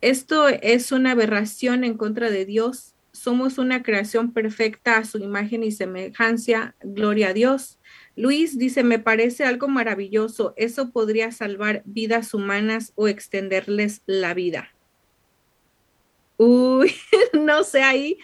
[0.00, 2.94] Esto es una aberración en contra de Dios.
[3.12, 6.76] Somos una creación perfecta a su imagen y semejanza.
[6.80, 7.78] Gloria a Dios.
[8.14, 10.54] Luis dice, me parece algo maravilloso.
[10.56, 14.72] Eso podría salvar vidas humanas o extenderles la vida.
[16.36, 16.94] Uy,
[17.32, 18.18] no sé ahí.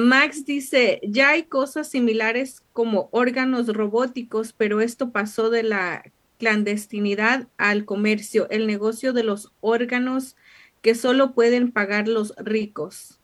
[0.00, 6.02] Max dice, ya hay cosas similares como órganos robóticos, pero esto pasó de la
[6.38, 10.36] clandestinidad al comercio, el negocio de los órganos
[10.86, 13.18] que solo pueden pagar los ricos.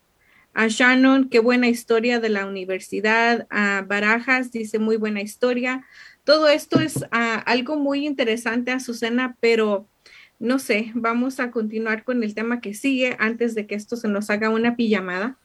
[0.53, 3.47] A Shannon, qué buena historia de la universidad.
[3.51, 5.87] A Barajas dice, muy buena historia.
[6.25, 9.87] Todo esto es ah, algo muy interesante, Azucena, pero
[10.41, 14.09] no sé, vamos a continuar con el tema que sigue antes de que esto se
[14.09, 15.39] nos haga una pijamada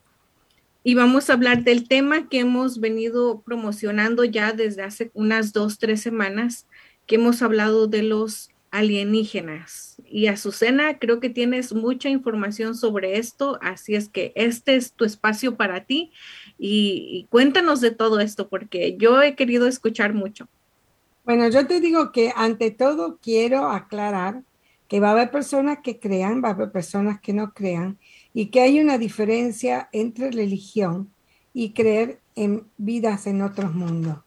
[0.84, 5.78] y vamos a hablar del tema que hemos venido promocionando ya desde hace unas dos,
[5.78, 6.66] tres semanas,
[7.06, 9.98] que hemos hablado de los alienígenas.
[10.06, 15.06] Y Azucena, creo que tienes mucha información sobre esto, así es que este es tu
[15.06, 16.12] espacio para ti
[16.58, 20.48] y, cuéntanos de todo esto, porque yo he querido escuchar mucho.
[21.26, 24.44] Bueno, yo te digo que ante todo quiero aclarar
[24.88, 27.98] que va a haber personas que crean, va a haber personas que no crean,
[28.34, 31.12] y que hay una diferencia entre religión
[31.54, 34.20] y creer en vidas en otros mundos.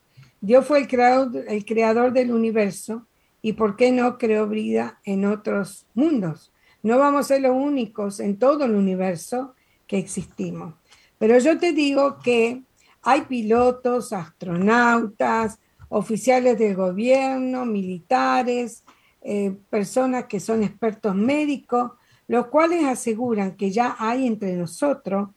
[0.42, 3.06] Dios fue el creador, el creador del universo
[3.42, 6.52] y ¿por qué no creó vida en otros mundos?
[6.82, 9.54] No vamos a ser los únicos en todo el universo
[9.86, 10.74] que existimos.
[11.18, 12.62] Pero yo te digo que
[13.02, 18.84] hay pilotos, astronautas, oficiales del gobierno, militares,
[19.22, 21.92] eh, personas que son expertos médicos
[22.30, 25.30] los cuales aseguran que ya hay entre nosotros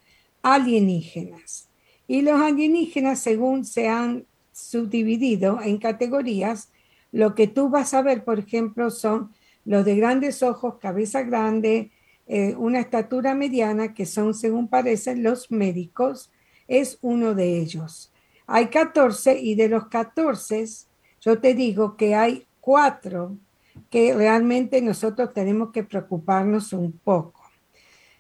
[0.43, 1.67] alienígenas.
[2.07, 6.71] Y los alienígenas, según se han subdividido en categorías,
[7.13, 9.31] lo que tú vas a ver, por ejemplo, son
[9.65, 11.91] los de grandes ojos, cabeza grande,
[12.25, 16.31] eh, una estatura mediana, que son, según parecen los médicos,
[16.67, 18.11] es uno de ellos.
[18.47, 20.65] Hay 14 y de los 14,
[21.21, 23.37] yo te digo que hay cuatro
[23.91, 27.43] que realmente nosotros tenemos que preocuparnos un poco.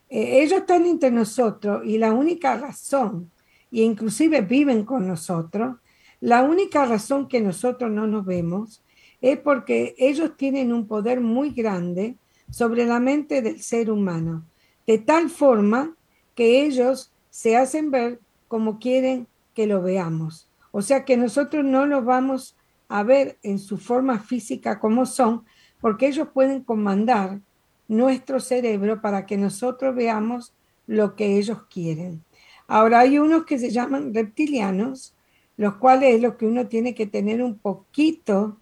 [0.07, 3.31] Eh, ellos están entre nosotros y la única razón,
[3.71, 5.77] e inclusive viven con nosotros,
[6.23, 8.81] la única razón que nosotros no nos vemos
[9.19, 12.15] es porque ellos tienen un poder muy grande
[12.49, 14.45] sobre la mente del ser humano,
[14.87, 15.97] de tal forma
[16.33, 20.47] que ellos se hacen ver como quieren que lo veamos.
[20.71, 22.55] O sea que nosotros no lo vamos
[22.87, 25.43] a ver en su forma física como son,
[25.81, 27.41] porque ellos pueden comandar
[27.89, 30.53] nuestro cerebro para que nosotros veamos
[30.87, 32.23] lo que ellos quieren.
[32.65, 35.13] Ahora hay unos que se llaman reptilianos,
[35.57, 38.57] los cuales es lo que uno tiene que tener un poquito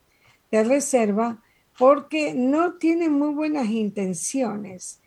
[0.51, 1.41] de reserva
[1.77, 5.01] porque no tienen muy buenas intenciones.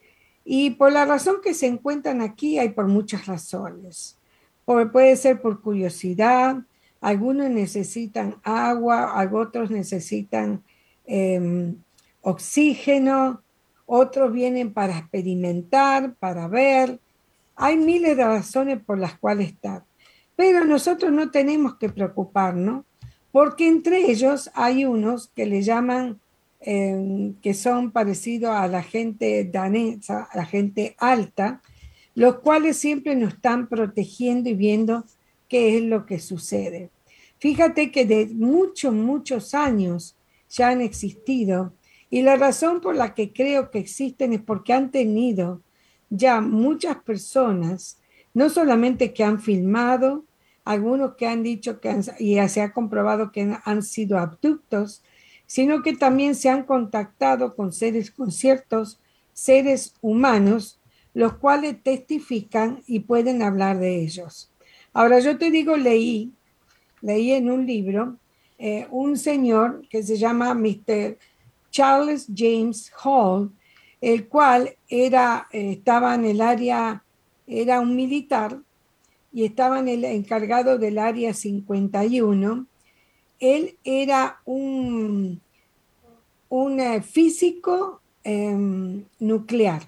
[0.45, 4.19] Y por la razón que se encuentran aquí hay por muchas razones.
[4.65, 6.57] puede ser por curiosidad,
[7.01, 10.63] algunos necesitan agua, otros necesitan
[11.05, 11.77] em,
[12.23, 13.43] oxígeno,
[13.87, 16.99] otros vienen para experimentar, para ver.
[17.57, 19.85] Hay miles de razones por las cuales estar.
[20.37, 22.85] Pero nosotros no tenemos que preocuparnos
[23.31, 26.21] porque entre ellos hay unos que le llaman,
[26.61, 31.61] em, que son parecidos a la gente danesa, a la gente alta,
[32.15, 35.05] los cuales siempre nos están protegiendo y viendo
[35.49, 36.91] qué es lo que sucede.
[37.39, 40.17] Fíjate que de muchos, muchos años
[40.49, 41.75] ya han existido
[42.11, 45.61] y la razón por la que creo que existen es porque han tenido
[46.11, 47.99] ya muchas personas,
[48.35, 50.25] no solamente que han filmado,
[50.65, 55.03] algunos que han dicho que y se ha comprobado que han sido abductos,
[55.47, 58.99] sino que también se han contactado con seres, con ciertos
[59.33, 60.81] seres humanos,
[61.13, 64.51] los cuales testifican y pueden hablar de ellos.
[64.93, 66.33] Ahora yo te digo, leí,
[67.03, 68.17] leí en un libro,
[68.59, 71.19] eh, un señor que se llama Mr.
[71.71, 73.53] Charles James Hall,
[74.01, 77.04] el cual era, eh, estaba en el área,
[77.47, 78.59] era un militar
[79.33, 82.67] y estaba en el encargado del área 51.
[83.41, 85.41] Él era un,
[86.49, 89.83] un eh, físico em, nuclear.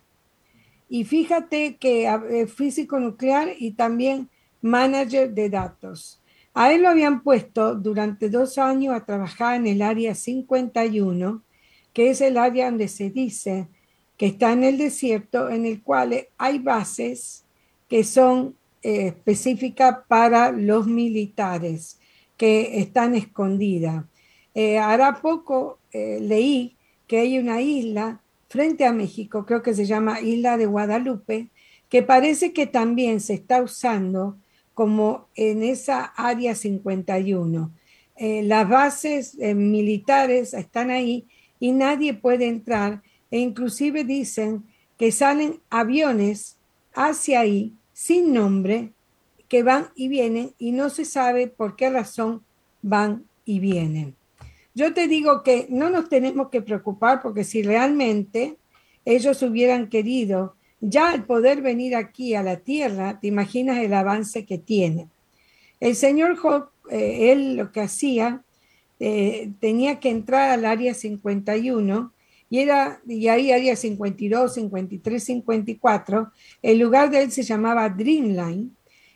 [0.88, 4.28] Y fíjate que eh, físico nuclear y también
[4.62, 6.20] manager de datos.
[6.54, 11.42] A él lo habían puesto durante dos años a trabajar en el área 51
[11.96, 13.68] que es el área donde se dice
[14.18, 17.45] que está en el desierto, en el cual hay bases
[17.88, 21.98] que son eh, específicas para los militares
[22.36, 24.04] que están escondidas.
[24.54, 26.76] Eh, hará poco eh, leí
[27.06, 31.48] que hay una isla frente a México, creo que se llama Isla de Guadalupe,
[31.88, 34.38] que parece que también se está usando
[34.74, 37.72] como en esa área 51.
[38.18, 41.26] las bases militares están ahí
[41.58, 44.64] y nadie puede entrar e inclusive dicen
[44.96, 46.55] que salen aviones
[46.96, 48.92] hacia ahí sin nombre
[49.48, 52.42] que van y vienen y no se sabe por qué razón
[52.82, 54.16] van y vienen.
[54.74, 58.56] Yo te digo que no nos tenemos que preocupar porque si realmente
[59.04, 64.44] ellos hubieran querido ya el poder venir aquí a la tierra, te imaginas el avance
[64.44, 65.08] que tiene.
[65.80, 68.42] El señor Job, eh, él lo que hacía
[68.98, 72.12] eh, tenía que entrar al área 51
[72.58, 76.32] era, y ahí área 52, 53, 54,
[76.62, 78.70] el lugar de él se llamaba Dreamline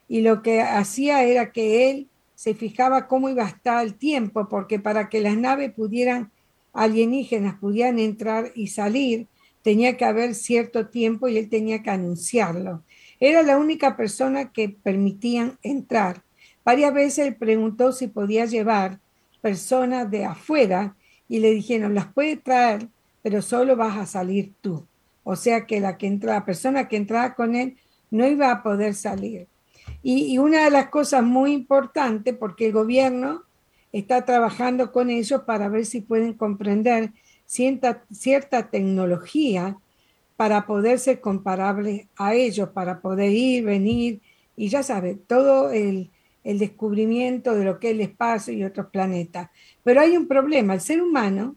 [0.08, 4.48] y lo que hacía era que él se fijaba cómo iba a estar el tiempo,
[4.48, 6.30] porque para que las naves pudieran,
[6.72, 9.26] alienígenas pudieran entrar y salir,
[9.62, 12.82] tenía que haber cierto tiempo y él tenía que anunciarlo.
[13.20, 16.22] Era la única persona que permitían entrar.
[16.64, 18.98] Varias veces él preguntó si podía llevar
[19.40, 20.96] personas de afuera
[21.28, 22.88] y le dijeron, las puede traer,
[23.22, 24.86] pero solo vas a salir tú.
[25.24, 27.76] O sea que la, que entra, la persona que entraba con él
[28.10, 29.46] no iba a poder salir.
[30.02, 33.42] Y, una de las cosas muy importantes, porque el gobierno
[33.92, 37.12] está trabajando con ellos para ver si pueden comprender
[37.44, 39.76] cierta, cierta tecnología
[40.36, 44.20] para poder ser comparable a ellos, para poder ir, venir,
[44.56, 46.10] y ya sabe, todo el,
[46.44, 49.50] el descubrimiento de lo que es el espacio y otros planetas.
[49.84, 51.56] Pero hay un problema, el ser humano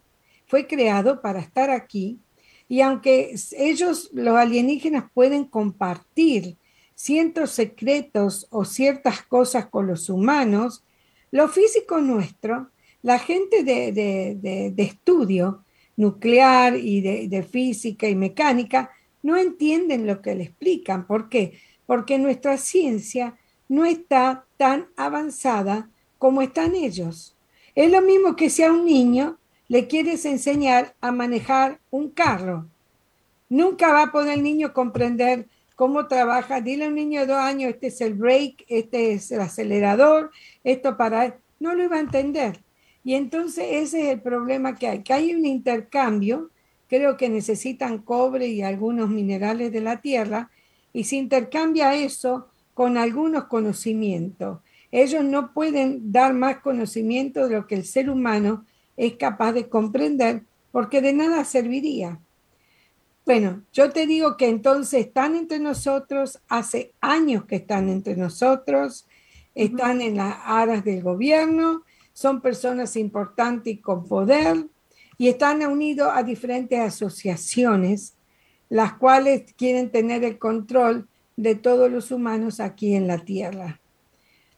[0.54, 2.20] fue creado para estar aquí
[2.70, 6.58] y aunque ellos, los alienígenas, pueden compartir
[6.93, 10.84] ciertos secretos o ciertas cosas con los humanos,
[11.32, 12.70] lo físico nuestro,
[13.01, 15.64] la gente de, estudio
[15.97, 18.91] nuclear y de, física y mecánica,
[19.24, 21.08] no entienden lo que le explican.
[21.08, 21.58] ¿Por qué?
[21.88, 25.89] Porque nuestra ciencia no está tan avanzada
[26.20, 27.36] como están ellos.
[27.74, 29.39] Es lo mismo que si a un niño
[29.74, 32.67] le quieres enseñar a manejar un carro.
[33.49, 36.61] Nunca va a poder el niño comprender cómo trabaja.
[36.61, 40.30] Dile a un niño de dos años, este es el brake, este es el acelerador,
[40.63, 41.39] esto para...
[41.59, 42.63] No lo iba a entender.
[43.03, 46.51] Y entonces ese es el problema que hay, que hay un intercambio,
[46.88, 50.51] creo que necesitan cobre y algunos minerales de la tierra,
[50.93, 54.59] y se intercambia eso con algunos conocimientos.
[54.91, 58.67] Ellos no pueden dar más conocimiento de lo que el ser humano
[58.97, 62.19] es capaz de comprender, porque de nada serviría.
[63.25, 69.05] Bueno, yo te digo que entonces están entre nosotros, hace años que están entre nosotros,
[69.55, 74.67] están en las aras del gobierno, son personas importantes y con poder,
[75.17, 78.15] y están unidos a diferentes asociaciones,
[78.67, 83.79] las cuales quieren tener el control de todos los humanos aquí en la Tierra.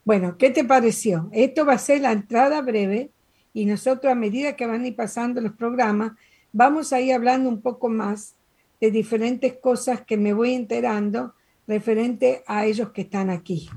[0.05, 1.29] Bueno, ¿qué te pareció?
[1.31, 3.11] Esto va a ser la entrada breve
[3.56, 6.12] y nosotros a medida que van a ir pasando los programas,
[6.51, 8.36] vamos a ir hablando un poco más
[8.82, 11.34] de diferentes cosas que me voy enterando
[11.66, 13.70] referente a ellos que están aquí.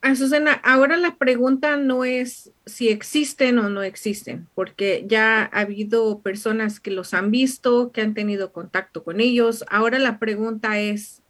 [0.00, 6.20] Azucena, ahora la pregunta no es si existen o no existen, porque ya ha habido
[6.20, 9.64] personas que los han visto, que han tenido contacto con ellos.
[9.68, 11.20] Ahora la pregunta es,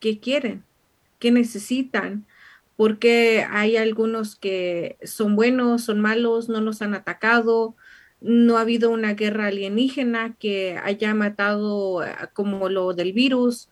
[0.00, 0.64] ¿qué quieren?
[1.20, 2.26] ¿Qué necesitan?
[2.76, 7.74] Porque hay algunos que son buenos, son malos, no nos han atacado,
[8.20, 13.68] no ha habido una guerra alienígena que haya matado eh, como lo del virus.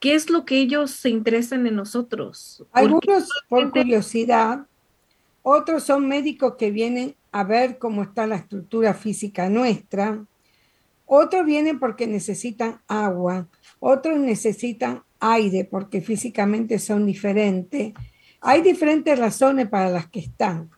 [0.00, 2.64] ¿Qué es lo que ellos se interesan en nosotros?
[2.72, 4.66] Algunos por curiosidad,
[5.42, 10.24] otros son médicos que vienen a ver cómo está la estructura física nuestra,
[11.06, 13.46] otros vienen porque necesitan agua,
[13.80, 17.94] otros necesitan aire porque físicamente son diferentes
[18.48, 20.70] hay diferentes razones para las que están.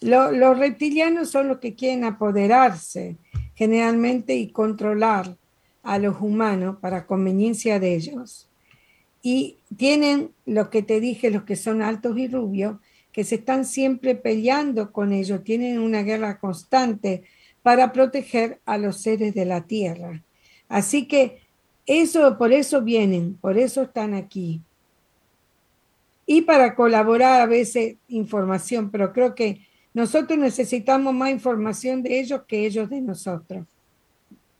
[0.00, 3.16] los reptilianos son los que quieren apoderarse
[3.56, 5.36] generalmente y controlar
[5.82, 8.48] a los humanos para conveniencia de ellos.
[9.20, 12.76] Y tienen lo que te dije, los que son altos y rubios,
[13.10, 17.24] que se están siempre peleando con ellos, tienen una guerra constante
[17.64, 20.22] para proteger a los seres de la tierra.
[20.68, 21.40] Así que
[21.84, 24.62] eso, por eso vienen, por eso están aquí
[26.30, 32.42] y para colaborar a veces información, pero creo que nosotros necesitamos más información de ellos
[32.46, 33.66] que ellos de nosotros.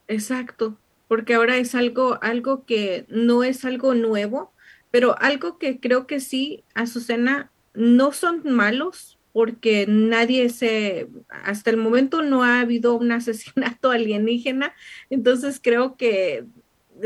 [0.08, 4.50] Exacto, porque ahora es algo, algo que no es algo nuevo,
[4.90, 11.76] pero algo que creo que sí, Azucena, no son malos, porque nadie se, hasta el
[11.76, 14.72] momento no ha habido un asesinato alienígena,
[15.10, 16.46] entonces creo que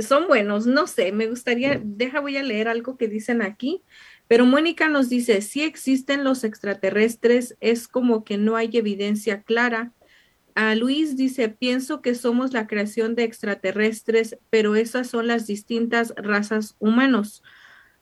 [0.00, 3.82] son buenos, no sé, me gustaría, deja, voy a leer algo que dicen aquí.
[4.32, 9.92] Pero Mónica nos dice, si existen los extraterrestres, es como que no hay evidencia clara.
[10.54, 16.14] A Luis dice, pienso que somos la creación de extraterrestres, pero esas son las distintas
[16.16, 17.42] razas humanos.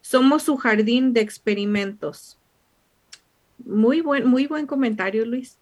[0.02, 2.38] Somos su jardín de experimentos.
[3.64, 5.58] Muy buen, muy buen comentario, Luis.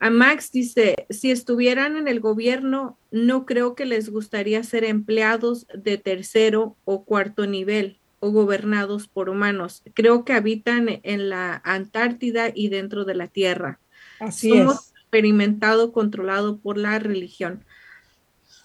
[0.00, 5.68] A Max dice, si estuvieran en el gobierno, no creo que les gustaría ser empleados
[5.72, 9.82] de tercero o cuarto nivel o gobernados por humanos.
[9.94, 13.78] Creo que habitan en la Antártida y dentro de la Tierra.
[14.20, 17.64] Así Somos experimentado, controlado por la religión.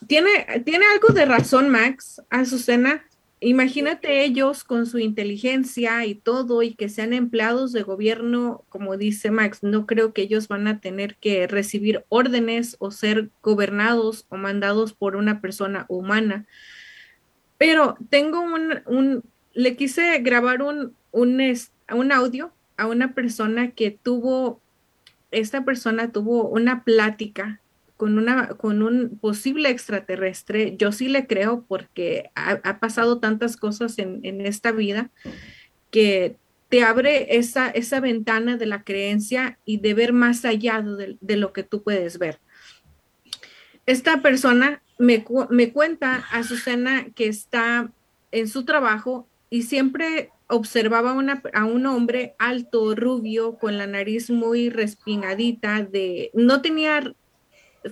[0.08, 0.30] Tiene,
[0.66, 3.06] tiene algo de razón, Max, Azucena.
[3.40, 9.32] Imagínate ellos con su inteligencia y todo y que sean empleados de gobierno, como dice
[9.32, 14.38] Max, no creo que ellos van a tener que recibir órdenes o ser gobernados o
[14.38, 16.46] mandados por una persona humana.
[17.58, 19.24] Pero tengo un,
[19.54, 24.62] le quise grabar un, un, audio a una persona que tuvo,
[25.32, 27.60] esta persona tuvo una plática
[27.98, 30.76] con, una, con un posible extraterrestre.
[30.78, 35.12] Yo sí le creo porque ha, pasado tantas cosas en, esta vida
[35.92, 36.36] que
[36.70, 41.54] te abre esa, esa ventana de la creencia y de ver más allá de, lo
[41.54, 42.40] que tú puedes ver.
[43.86, 47.92] Esta persona me, me cuenta, Azucena, que está
[48.32, 54.72] en su trabajo y siempre observaba a un hombre alto, rubio, con la nariz muy
[54.72, 57.14] respingadita, de, no tenía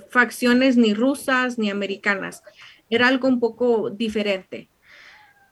[0.09, 2.41] facciones ni rusas ni americanas,
[2.89, 4.69] era algo un poco diferente.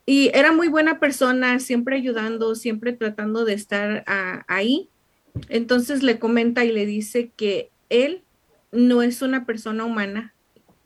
[0.07, 4.03] Y era muy buena persona, siempre ayudando, siempre tratando de estar
[4.47, 4.89] ahí.
[5.47, 8.23] Entonces le comenta y le dice que él
[8.71, 10.33] no es una persona humana,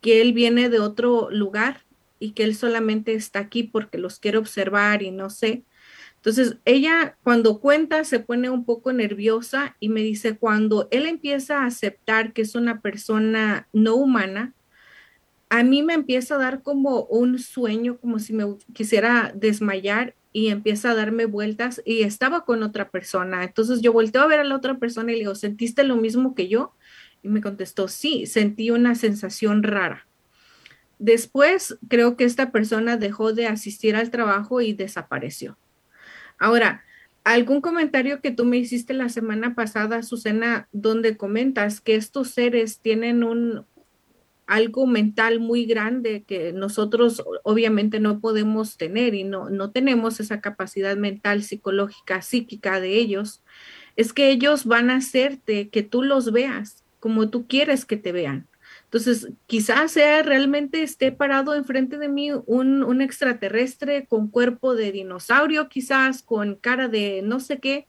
[0.02, 1.83] que él viene de otro lugar
[2.24, 5.66] y que él solamente está aquí porque los quiere observar y no sé.
[6.16, 11.60] Entonces, ella cuando cuenta se pone un poco nerviosa y me dice, cuando él empieza
[11.60, 14.54] a aceptar que es una persona no humana,
[15.50, 20.48] a mí me empieza a dar como un sueño, como si me quisiera desmayar y
[20.48, 23.44] empieza a darme vueltas y estaba con otra persona.
[23.44, 26.36] Entonces yo volteo a ver a la otra persona y le digo, ¿sentiste lo mismo
[26.36, 26.74] que yo?
[27.22, 30.08] Y me contestó, sí, sentí una sensación rara.
[31.04, 35.58] Después creo que esta persona dejó de asistir al trabajo y desapareció.
[36.40, 36.86] Ahora,
[37.26, 42.80] algún comentario que tú me hiciste la semana pasada, Susana, donde comentas que estos seres
[42.80, 43.66] tienen un
[44.48, 50.40] algo mental muy grande que nosotros obviamente no podemos tener y no, no tenemos esa
[50.40, 53.44] capacidad mental, psicológica, psíquica de ellos,
[53.98, 58.14] es que ellos van a hacerte que tú los veas como tú quieres que te
[58.14, 58.48] vean.
[58.94, 65.68] Entonces, quizás sea realmente esté parado enfrente de mí un, extraterrestre con cuerpo de dinosaurio,
[65.68, 67.88] quizás con cara de no sé qué,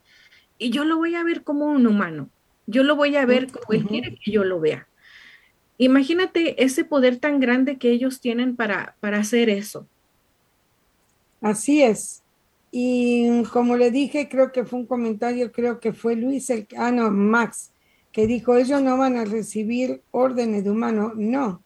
[0.57, 2.31] y yo lo voy a ver como un humano.
[2.65, 4.87] Yo lo voy a ver como él quiere que yo lo vea.
[5.77, 9.87] Imagínate ese poder tan grande que ellos tienen para, para hacer eso.
[11.39, 12.23] Así es.
[12.71, 16.91] Y como le dije, creo que fue un comentario, creo que fue Luis, el, ah,
[16.91, 17.69] no, Max,
[18.15, 21.11] que dijo, ellos no van a recibir órdenes de humanos.
[21.17, 21.61] No,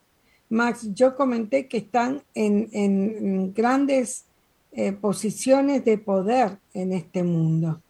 [0.49, 4.25] Max, yo comenté que están en, grandes
[4.71, 7.83] eh, posiciones de poder en este mundo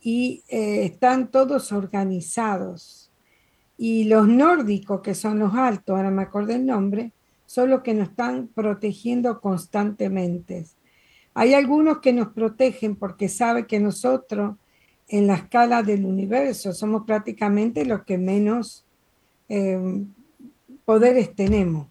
[0.00, 3.12] y eh, están todos organizados.
[3.78, 7.12] Y los nórdicos, que son los altos, ahora me acordé el nombre,
[7.46, 10.66] son los que nos están protegiendo constantemente.
[11.32, 14.56] Hay algunos que nos protegen porque saben que nosotros
[15.08, 16.72] en la escala del universo.
[16.72, 18.84] Somos prácticamente los que menos
[19.48, 20.04] eh,
[20.84, 21.88] poderes tenemos.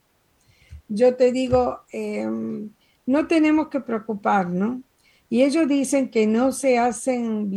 [0.88, 2.28] Yo te digo, eh,
[3.06, 4.80] no tenemos que preocuparnos.
[5.30, 7.50] Y ellos dicen que no se hacen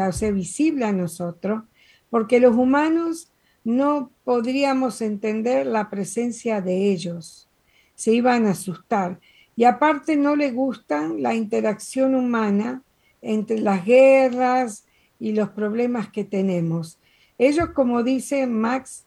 [0.00, 1.62] hace visible a nosotros
[2.10, 3.30] porque los humanos
[3.64, 7.48] no podríamos entender la presencia de ellos.
[7.94, 9.20] Se iban a asustar.
[9.54, 12.82] Y aparte no le gustan la interacción humana
[13.20, 14.84] entre las guerras,
[15.22, 16.98] y los problemas que tenemos.
[17.38, 19.04] Ellos, como dice Max,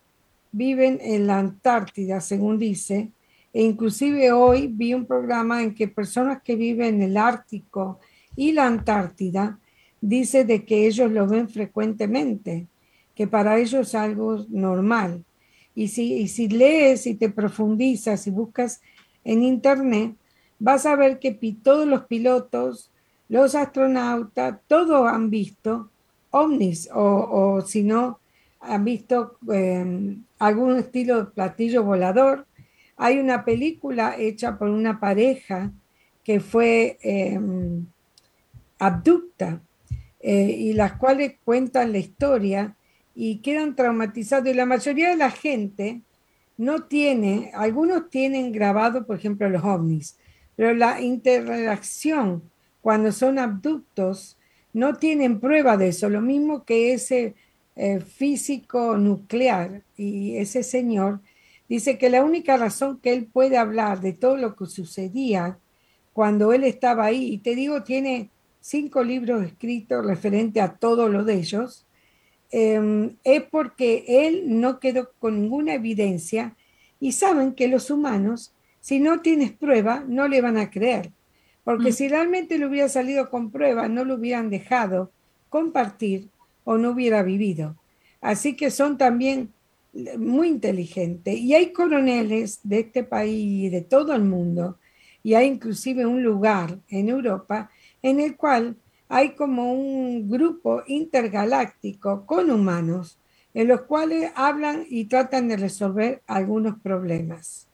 [0.53, 3.11] viven en la Antártida, según dice,
[3.51, 7.99] e inclusive hoy vi un programa en que personas que viven en el Ártico
[8.33, 9.59] y la Antártida
[9.99, 12.67] dice de que ellos lo ven frecuentemente,
[13.13, 15.21] que para ellos es algo normal.
[15.75, 18.79] Y si, y si lees y te profundizas y buscas
[19.25, 20.15] en internet,
[20.59, 22.89] vas a ver que todos los pilotos,
[23.27, 25.89] los astronautas, todos han visto
[26.35, 28.19] ovnis o, si no
[28.59, 32.45] han visto em, algún estilo de platillo volador.
[32.97, 35.71] Hay una película hecha por una pareja
[36.23, 37.85] que fue em,
[38.79, 39.61] abducta
[40.19, 42.75] eh, y las cuales cuentan la historia
[43.13, 44.49] y quedan traumatizados.
[44.49, 46.01] Y la mayoría de la gente
[46.57, 50.17] no tiene, algunos tienen grabado, por ejemplo, los ovnis,
[50.55, 52.43] pero la interacción
[52.81, 54.37] cuando son abductos
[54.75, 57.33] no tienen prueba de eso, lo mismo que ese
[57.77, 61.21] eh, físico nuclear y ese señor
[61.69, 65.57] dice que la única razón que él puede hablar de todo lo que sucedía
[66.11, 71.23] cuando él estaba ahí, y te digo, tiene cinco libros escritos referente a todo lo
[71.23, 71.85] de ellos,
[72.51, 76.57] em, es porque él no quedó con ninguna evidencia
[76.99, 81.11] y saben que los humanos, si no tienes prueba, no le van a creer.
[81.65, 81.93] Porque mm.
[81.93, 85.11] si realmente le hubiera salido con pruebas, no lo hubieran dejado
[85.49, 86.29] compartir
[86.63, 87.75] o no hubiera vivido.
[88.21, 89.51] Así que son también
[90.17, 91.37] muy inteligentes.
[91.37, 94.77] Y hay coroneles de este país y de todo el mundo,
[95.23, 97.71] y hay inclusive un lugar en Europa
[98.01, 98.75] en el cual
[99.09, 103.17] hay como un grupo intergaláctico con humanos,
[103.53, 107.67] en los cuales hablan y tratan de resolver algunos problemas.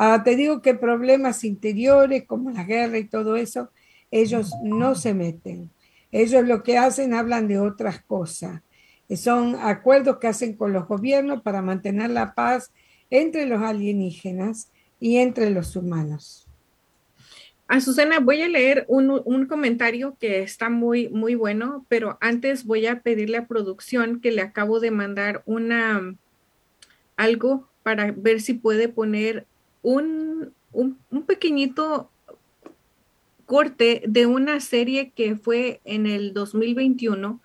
[0.00, 3.72] Ah, te digo que problemas interiores como la guerra y todo eso,
[4.12, 5.72] ellos no se meten.
[6.12, 8.62] Ellos lo que hacen, hablan de otras cosas.
[9.16, 12.70] Son acuerdos que hacen con los gobiernos para mantener la paz
[13.10, 14.70] entre los alienígenas
[15.00, 16.46] y entre los humanos.
[17.66, 22.64] A Susana, voy a leer un, un, comentario que está muy, muy bueno, pero antes
[22.64, 26.14] voy a pedirle a producción que le acabo de mandar una
[27.16, 29.44] algo para ver si puede poner
[29.82, 30.52] un,
[31.26, 32.10] pequeñito
[33.46, 37.40] corte de una serie que fue en el 2021,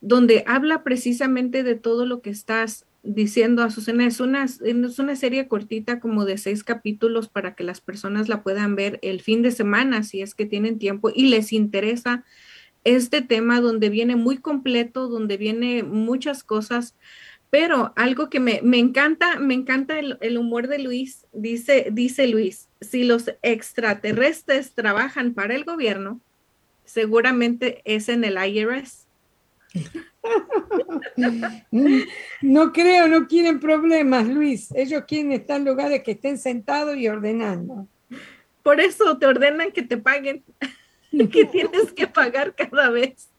[0.00, 5.16] donde habla precisamente de todo lo que estás diciendo a Susana, es una, es una
[5.16, 9.42] serie cortita como de seis capítulos para que las personas la puedan ver el fin
[9.42, 12.24] de semana si es que tienen tiempo y les interesa
[12.84, 16.94] este tema donde viene muy completo, donde viene muchas cosas,
[17.50, 23.04] pero algo que me, encanta, me encanta el, humor de Luis, dice, dice Luis, si
[23.04, 26.20] los extraterrestres trabajan para el gobierno,
[26.84, 29.06] seguramente es en el IRS.
[32.42, 34.70] No creo, no quieren problemas, Luis.
[34.74, 37.86] Ellos quieren estar en lugares que estén sentados y ordenando.
[38.62, 40.44] Por eso te ordenan que te paguen,
[41.10, 43.30] que tienes que pagar cada vez.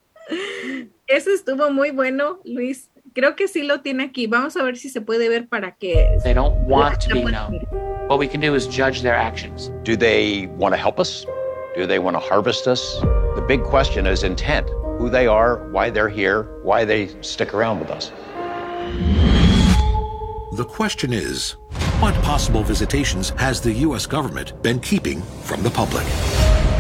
[1.06, 2.90] Eso estuvo muy bueno, Luis.
[3.14, 4.28] Creo que sí lo tiene aquí.
[4.28, 6.18] Vamos a ver si se puede ver para que.
[6.24, 7.60] They don't want to be known.
[8.08, 9.72] What we can do is judge their actions.
[9.84, 11.26] Do they want to help us?
[11.76, 13.00] Do they want to harvest us?
[13.36, 17.80] The big question is intent who they are, why they're here, why they stick around
[17.80, 18.12] with us.
[20.54, 21.56] The question is
[22.00, 24.06] what possible visitations has the U.S.
[24.06, 26.06] government been keeping from the public?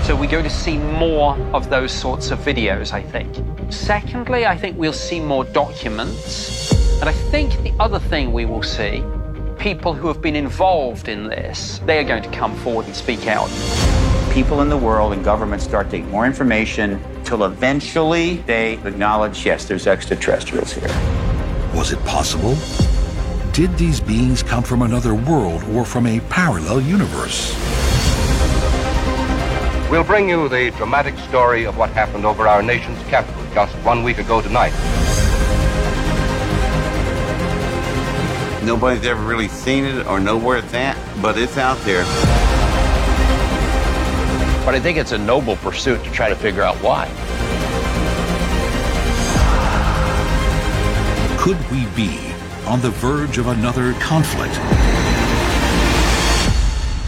[0.09, 3.31] So we're going to see more of those sorts of videos, I think.
[3.71, 6.71] Secondly, I think we'll see more documents.
[6.99, 9.03] And I think the other thing we will see
[9.59, 13.27] people who have been involved in this, they are going to come forward and speak
[13.27, 13.51] out.
[14.33, 19.45] People in the world and governments start to get more information till eventually they acknowledge,
[19.45, 20.89] yes, there's extraterrestrials here.
[21.75, 22.55] Was it possible?
[23.51, 27.78] Did these beings come from another world or from a parallel universe?
[29.89, 34.03] We'll bring you the dramatic story of what happened over our nation's capital just one
[34.03, 34.69] week ago tonight.
[38.63, 42.03] Nobody's ever really seen it or know where it's at, but it's out there.
[44.63, 47.07] But I think it's a noble pursuit to try to figure out why.
[51.39, 52.31] Could we be
[52.67, 54.53] on the verge of another conflict?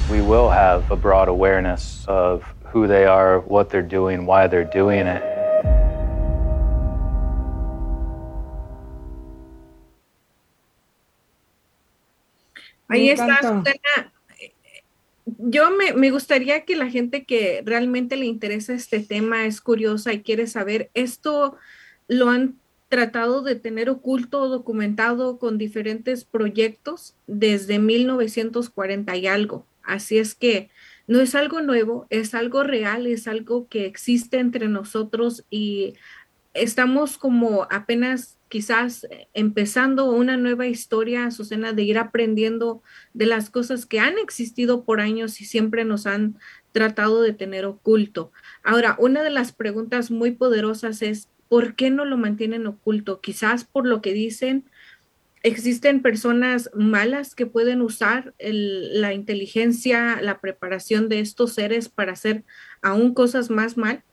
[0.09, 4.63] We will have a broad awareness of who they are, what they're doing, why they're
[4.63, 5.21] doing it.
[12.87, 13.39] Ahí está,
[15.37, 20.11] yo me, me, gustaría que la gente que realmente le interesa este tema, es curiosa
[20.11, 21.55] y quiere saber, esto
[22.07, 29.65] lo han tratado de tener oculto o documentado con diferentes proyectos desde 1940 y algo.
[29.83, 30.69] Así es que
[31.11, 35.95] no es algo nuevo, es algo real, es algo que existe entre nosotros y
[36.53, 42.81] estamos como apenas quizás empezando una nueva historia, Azucena, de ir aprendiendo
[43.13, 46.37] de las cosas que han existido por años y siempre nos han
[46.71, 48.31] tratado de tener oculto.
[48.63, 53.19] Ahora, una de las preguntas muy poderosas es, ¿por qué no lo mantienen oculto?
[53.19, 54.63] Quizás por lo que dicen,
[55.43, 62.43] existen personas malas que pueden usar la inteligencia, la preparación de estos seres para hacer
[62.81, 64.03] aún cosas más mal.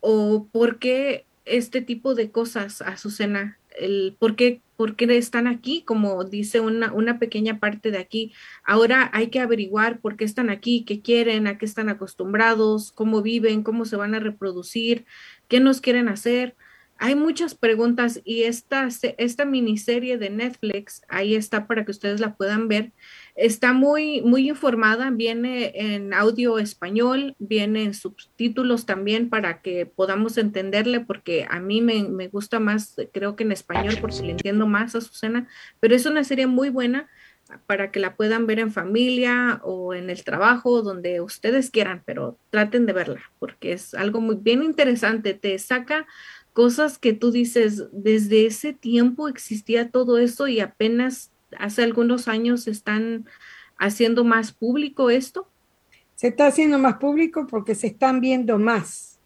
[0.00, 3.58] ¿O por qué este tipo de cosas, Azucena?
[3.78, 5.82] El, ¿por, qué, ¿Por qué están aquí?
[5.82, 8.32] Como dice una, una pequeña parte de aquí.
[8.64, 13.22] Ahora hay que averiguar por qué están aquí, qué quieren, a qué están acostumbrados, cómo
[13.22, 15.06] viven, cómo se van a reproducir,
[15.48, 16.54] qué nos quieren hacer.
[16.98, 18.88] Hay muchas preguntas y esta,
[19.18, 22.92] esta miniserie de Netflix, ahí está para que ustedes la puedan ver,
[23.36, 30.38] Está muy, muy informada, viene en audio español, viene en subtítulos también para que podamos
[30.38, 34.68] entenderle, porque a mí me, me gusta más, creo que en español, porque le entiendo
[34.68, 35.48] más a Susana,
[35.80, 37.08] pero es una serie muy buena
[37.66, 42.38] para que la puedan ver en familia o en el trabajo, donde ustedes quieran, pero
[42.50, 46.06] traten de verla, porque es algo muy bien interesante, te saca
[46.54, 52.66] cosas que tú dices, desde ese tiempo existía todo eso y apenas hace algunos años
[52.68, 53.26] están
[53.76, 55.48] haciendo más público esto?
[56.14, 59.18] Se está haciendo más público porque se están viendo más.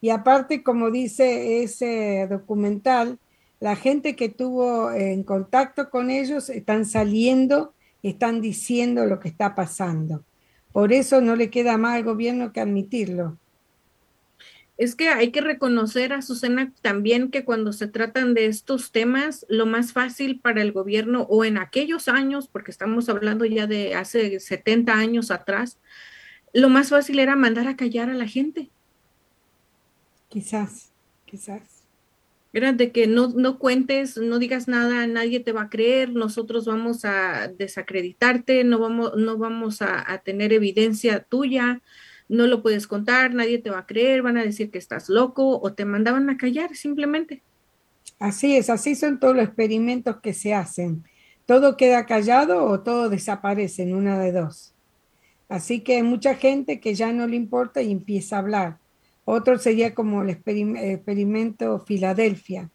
[0.00, 3.18] Y aparte, como dice ese documental,
[3.60, 9.54] la gente que tuvo en contacto con ellos están saliendo están diciendo lo que está
[9.54, 10.24] pasando.
[10.72, 13.36] Por eso no le queda más al gobierno que admitirlo
[14.78, 19.46] es que hay que reconocer a Susana también que cuando se tratan de estos temas,
[19.48, 23.94] lo más fácil para el gobierno o en aquellos años, porque estamos hablando ya de
[23.94, 25.78] hace 70 años atrás,
[26.52, 28.68] lo más fácil era mandar a callar a la gente.
[30.28, 30.90] Quizás,
[31.24, 31.62] quizás.
[32.52, 36.66] Era de que no, no cuentes, no digas nada, nadie te va a creer, nosotros
[36.66, 41.80] vamos a desacreditarte, no vamos, no vamos a, a tener evidencia tuya
[42.28, 45.60] no lo puedes contar, nadie te va a creer, van a decir que estás loco
[45.60, 47.42] o te mandaban a callar simplemente.
[48.18, 51.04] Así es, así son todos los experimentos que se hacen.
[51.44, 54.74] Todo queda callado o todo desaparece en una de dos.
[55.48, 58.78] Así que hay mucha gente que ya no le importa y empieza a hablar.
[59.24, 62.70] Otro sería como el experimento Filadelfia.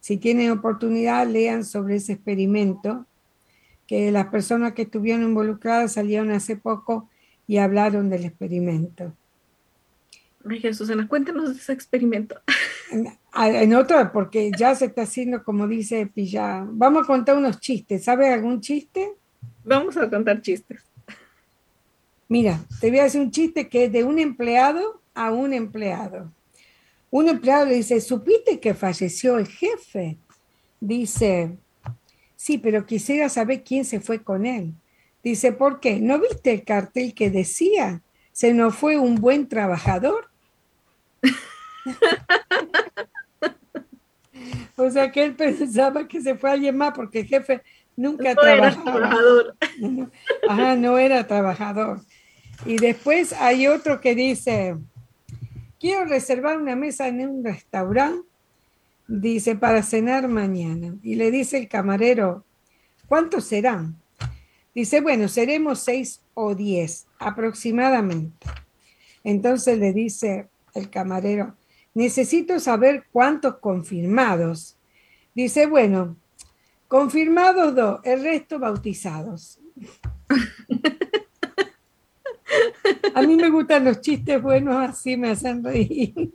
[0.00, 3.06] Si tienen oportunidad, lean sobre ese experimento,
[3.86, 7.09] que las personas que estuvieron involucradas salieron hace poco
[7.50, 9.12] y hablaron del experimento.
[10.48, 12.40] Ay, Susana, cuéntanos de ese experimento.
[13.34, 16.64] En, otro, porque ya se está haciendo, como dice Pilla.
[16.68, 18.04] Vamos a contar unos chistes.
[18.04, 19.14] ¿Sabes algún chiste?
[19.64, 20.84] Vamos a contar chistes.
[22.28, 26.32] Mira, te voy a hacer un chiste que es de un empleado a un empleado.
[27.10, 30.18] Un empleado le dice, ¿supiste que falleció el jefe?
[30.78, 31.56] Dice,
[32.36, 34.72] sí, pero quisiera saber quién se fue con él.
[35.22, 36.00] Dice, ¿por qué?
[36.00, 38.00] ¿No viste el cartel que decía?
[38.32, 40.30] Se nos fue un buen trabajador.
[44.76, 47.62] o sea que él pensaba que se fue alguien más porque el jefe
[47.96, 49.56] nunca no Era trabajador.
[50.48, 52.00] Ajá, no era trabajador.
[52.64, 54.78] Y después hay otro que dice,
[55.78, 58.26] quiero reservar una mesa en un restaurante,
[59.06, 60.94] dice, para cenar mañana.
[61.02, 62.46] Y le dice el camarero,
[63.06, 63.99] ¿cuántos serán?
[64.80, 68.46] Dice, bueno, seremos seis o diez aproximadamente.
[69.22, 71.54] Entonces le dice el camarero,
[71.92, 74.78] necesito saber cuántos confirmados.
[75.34, 76.16] Dice, bueno,
[76.88, 79.60] confirmados dos, el resto bautizados.
[83.14, 86.32] A mí me gustan los chistes buenos, así me hacen reír.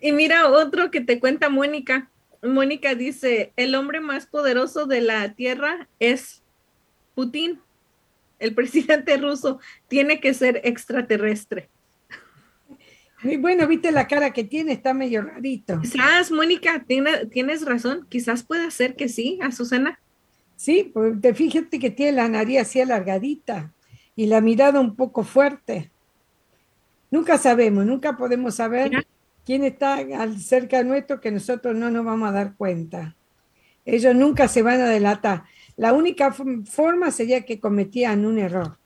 [0.00, 2.10] Y mira otro que te cuenta Mónica.
[2.42, 6.42] Mónica dice, el hombre más poderoso de la Tierra es
[7.18, 7.58] Putin,
[8.38, 9.58] el presidente ruso,
[9.88, 11.68] tiene que ser extraterrestre.
[13.24, 15.80] Muy bueno, viste la cara que tiene, está medio rarito.
[15.80, 19.98] Quizás, Mónica, tienes razón, quizás pueda ser que sí, Azucena.
[20.54, 23.72] Sí, pues fíjate que tiene la nariz así alargadita
[24.14, 25.90] y la mirada un poco fuerte.
[27.10, 29.04] Nunca sabemos, nunca podemos saber
[29.44, 29.98] quién está
[30.38, 33.16] cerca nuestro que nosotros no nos vamos a dar cuenta.
[33.84, 35.42] Ellos nunca se van a delatar.
[35.78, 38.76] La única forma sería que cometían un error.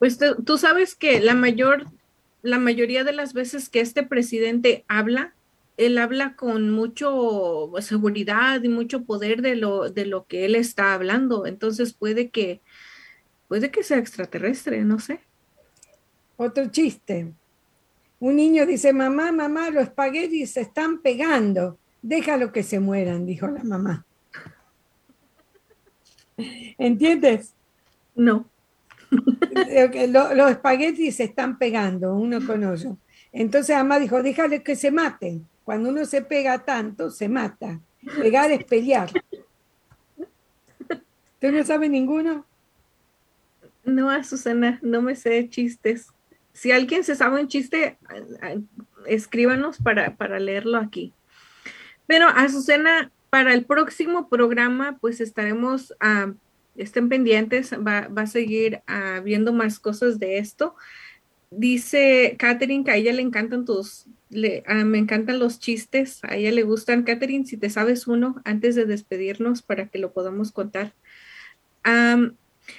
[0.00, 1.86] Pues tú sabes que la mayor,
[2.42, 5.34] la mayoría de las veces que este presidente habla,
[5.76, 10.92] él habla con mucho seguridad y mucho poder de lo, de lo que él está
[10.94, 11.46] hablando.
[11.46, 12.60] Entonces puede que
[13.52, 15.20] Puede que sea extraterrestre, no sé.
[16.38, 17.34] Otro chiste.
[18.18, 21.78] Un niño dice, mamá, mamá, los espaguetis se están pegando.
[22.00, 24.06] Déjalo que se mueran, dijo la mamá.
[26.78, 27.54] ¿Entiendes?
[28.14, 28.48] No.
[29.10, 32.98] los, espaguetis se están pegando uno con otro.
[33.32, 35.46] Entonces mamá dijo, déjale que se maten.
[35.64, 37.80] Cuando uno se pega tanto, se mata.
[38.20, 39.10] Pegar es pelear.
[41.40, 42.46] ¿Tú no sabes ninguno?
[43.84, 46.08] No, Azucena, no me sé chistes.
[46.52, 47.98] Si alguien se sabe un chiste,
[49.06, 51.12] escríbanos para, para leerlo aquí.
[52.06, 56.34] Pero Azucena, para el próximo programa, pues estaremos, uh,
[56.76, 60.74] estén pendientes, va, va a seguir uh, viendo más cosas de esto.
[61.50, 66.52] Dice Katherine que a ella le encantan tus, uh, me encantan los chistes, a ella
[66.52, 67.04] le gustan.
[67.04, 70.92] Katherine, si te sabes uno, antes de despedirnos para que lo podamos contar.
[71.86, 72.36] Um,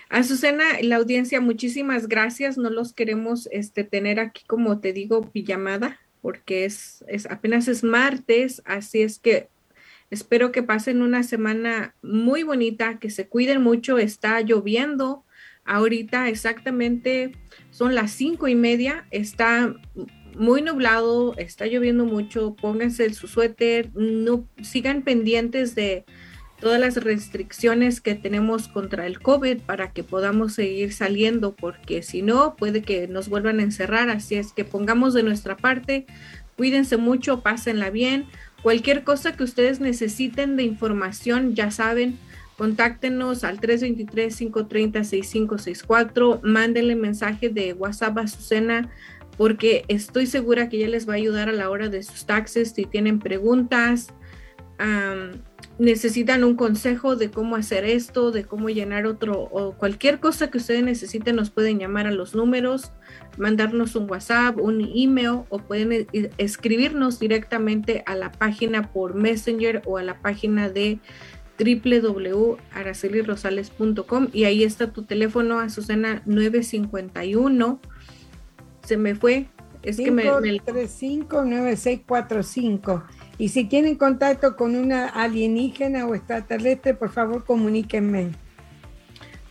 [0.10, 2.60] Azucena, la audiencia, muchísimas gracias.
[2.60, 7.84] No los queremos este, tener aquí, como te digo, pijamada, porque es, es apenas es
[7.84, 9.52] martes, así es que
[10.14, 13.98] espero que pasen una semana muy bonita, que se cuiden mucho.
[13.98, 15.26] Está lloviendo
[15.66, 17.32] ahorita exactamente,
[17.72, 19.74] son las cinco y media, está
[20.38, 26.06] muy nublado, está lloviendo mucho, pónganse su suéter, no sigan pendientes de
[26.60, 32.22] todas las restricciones que tenemos contra el COVID para que podamos seguir saliendo, porque si
[32.22, 34.10] no, puede que nos vuelvan a encerrar.
[34.10, 36.06] Así es que pongamos de nuestra parte,
[36.56, 38.28] cuídense mucho, pásenla bien.
[38.64, 42.18] Cualquier cosa que ustedes necesiten de información, ya saben,
[42.58, 48.90] contáctenos al 323-530-6564, mándenle mensaje de WhatsApp a Susana
[49.38, 52.72] porque estoy segura que ella les va a ayudar a la hora de sus taxes
[52.72, 54.14] si tienen preguntas
[55.80, 60.60] necesitan un consejo de cómo hacer esto, de cómo llenar otro o cualquier cosa que
[60.60, 62.92] ustedes necesiten, nos pueden llamar a los números,
[63.38, 69.16] mandarnos un WhatsApp, un email o pueden e, e, escribirnos directamente a la página por
[69.16, 71.00] Messenger o a la página de
[71.58, 77.80] www.aracelirosales.com y ahí está tu teléfono, Azucena 951.
[78.84, 79.48] Se me fue
[79.82, 83.04] Es que me, 9645.
[83.38, 88.32] Y si tienen contacto con una alienígena o extraterrestre, por favor comuníquenme.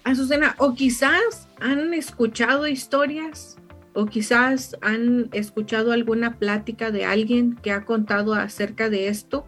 [0.04, 3.56] Azucena, o quizás han escuchado historias
[3.94, 9.46] o quizás han escuchado alguna plática de alguien que ha contado acerca de esto.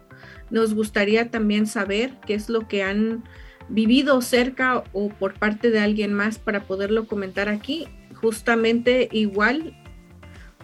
[0.49, 3.23] Nos gustaría también saber qué es lo que han
[3.69, 7.87] vivido cerca o por parte de alguien más para poderlo comentar aquí.
[8.13, 9.75] Justamente igual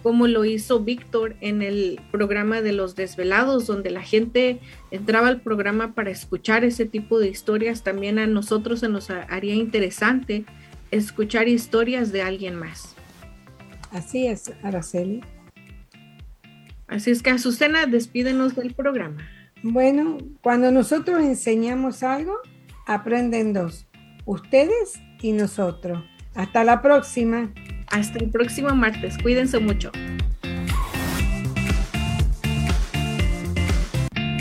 [0.02, 4.60] como lo hizo Víctor en el programa de los desvelados, donde la gente
[4.90, 9.54] entraba al programa para escuchar ese tipo de historias, también a nosotros se nos haría
[9.54, 10.44] interesante
[10.90, 12.94] escuchar historias de alguien más.
[13.90, 15.22] Así es, Araceli.
[16.86, 19.26] Así es que Azucena, despídenos del programa.
[19.62, 22.36] Bueno, cuando nosotros enseñamos algo,
[22.86, 23.86] aprenden dos,
[24.24, 26.04] ustedes y nosotros.
[26.34, 27.52] Hasta la próxima.
[27.92, 29.18] Hasta el próximo martes.
[29.18, 29.92] Cuídense mucho.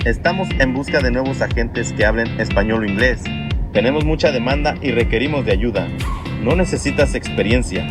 [0.06, 3.24] Estamos en busca de nuevos agentes que hablen español o inglés.
[3.74, 5.90] Tenemos mucha demanda y requerimos de ayuda.
[6.42, 7.86] No necesitas experiencia.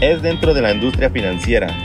[0.00, 1.76] Es dentro de la industria financiera.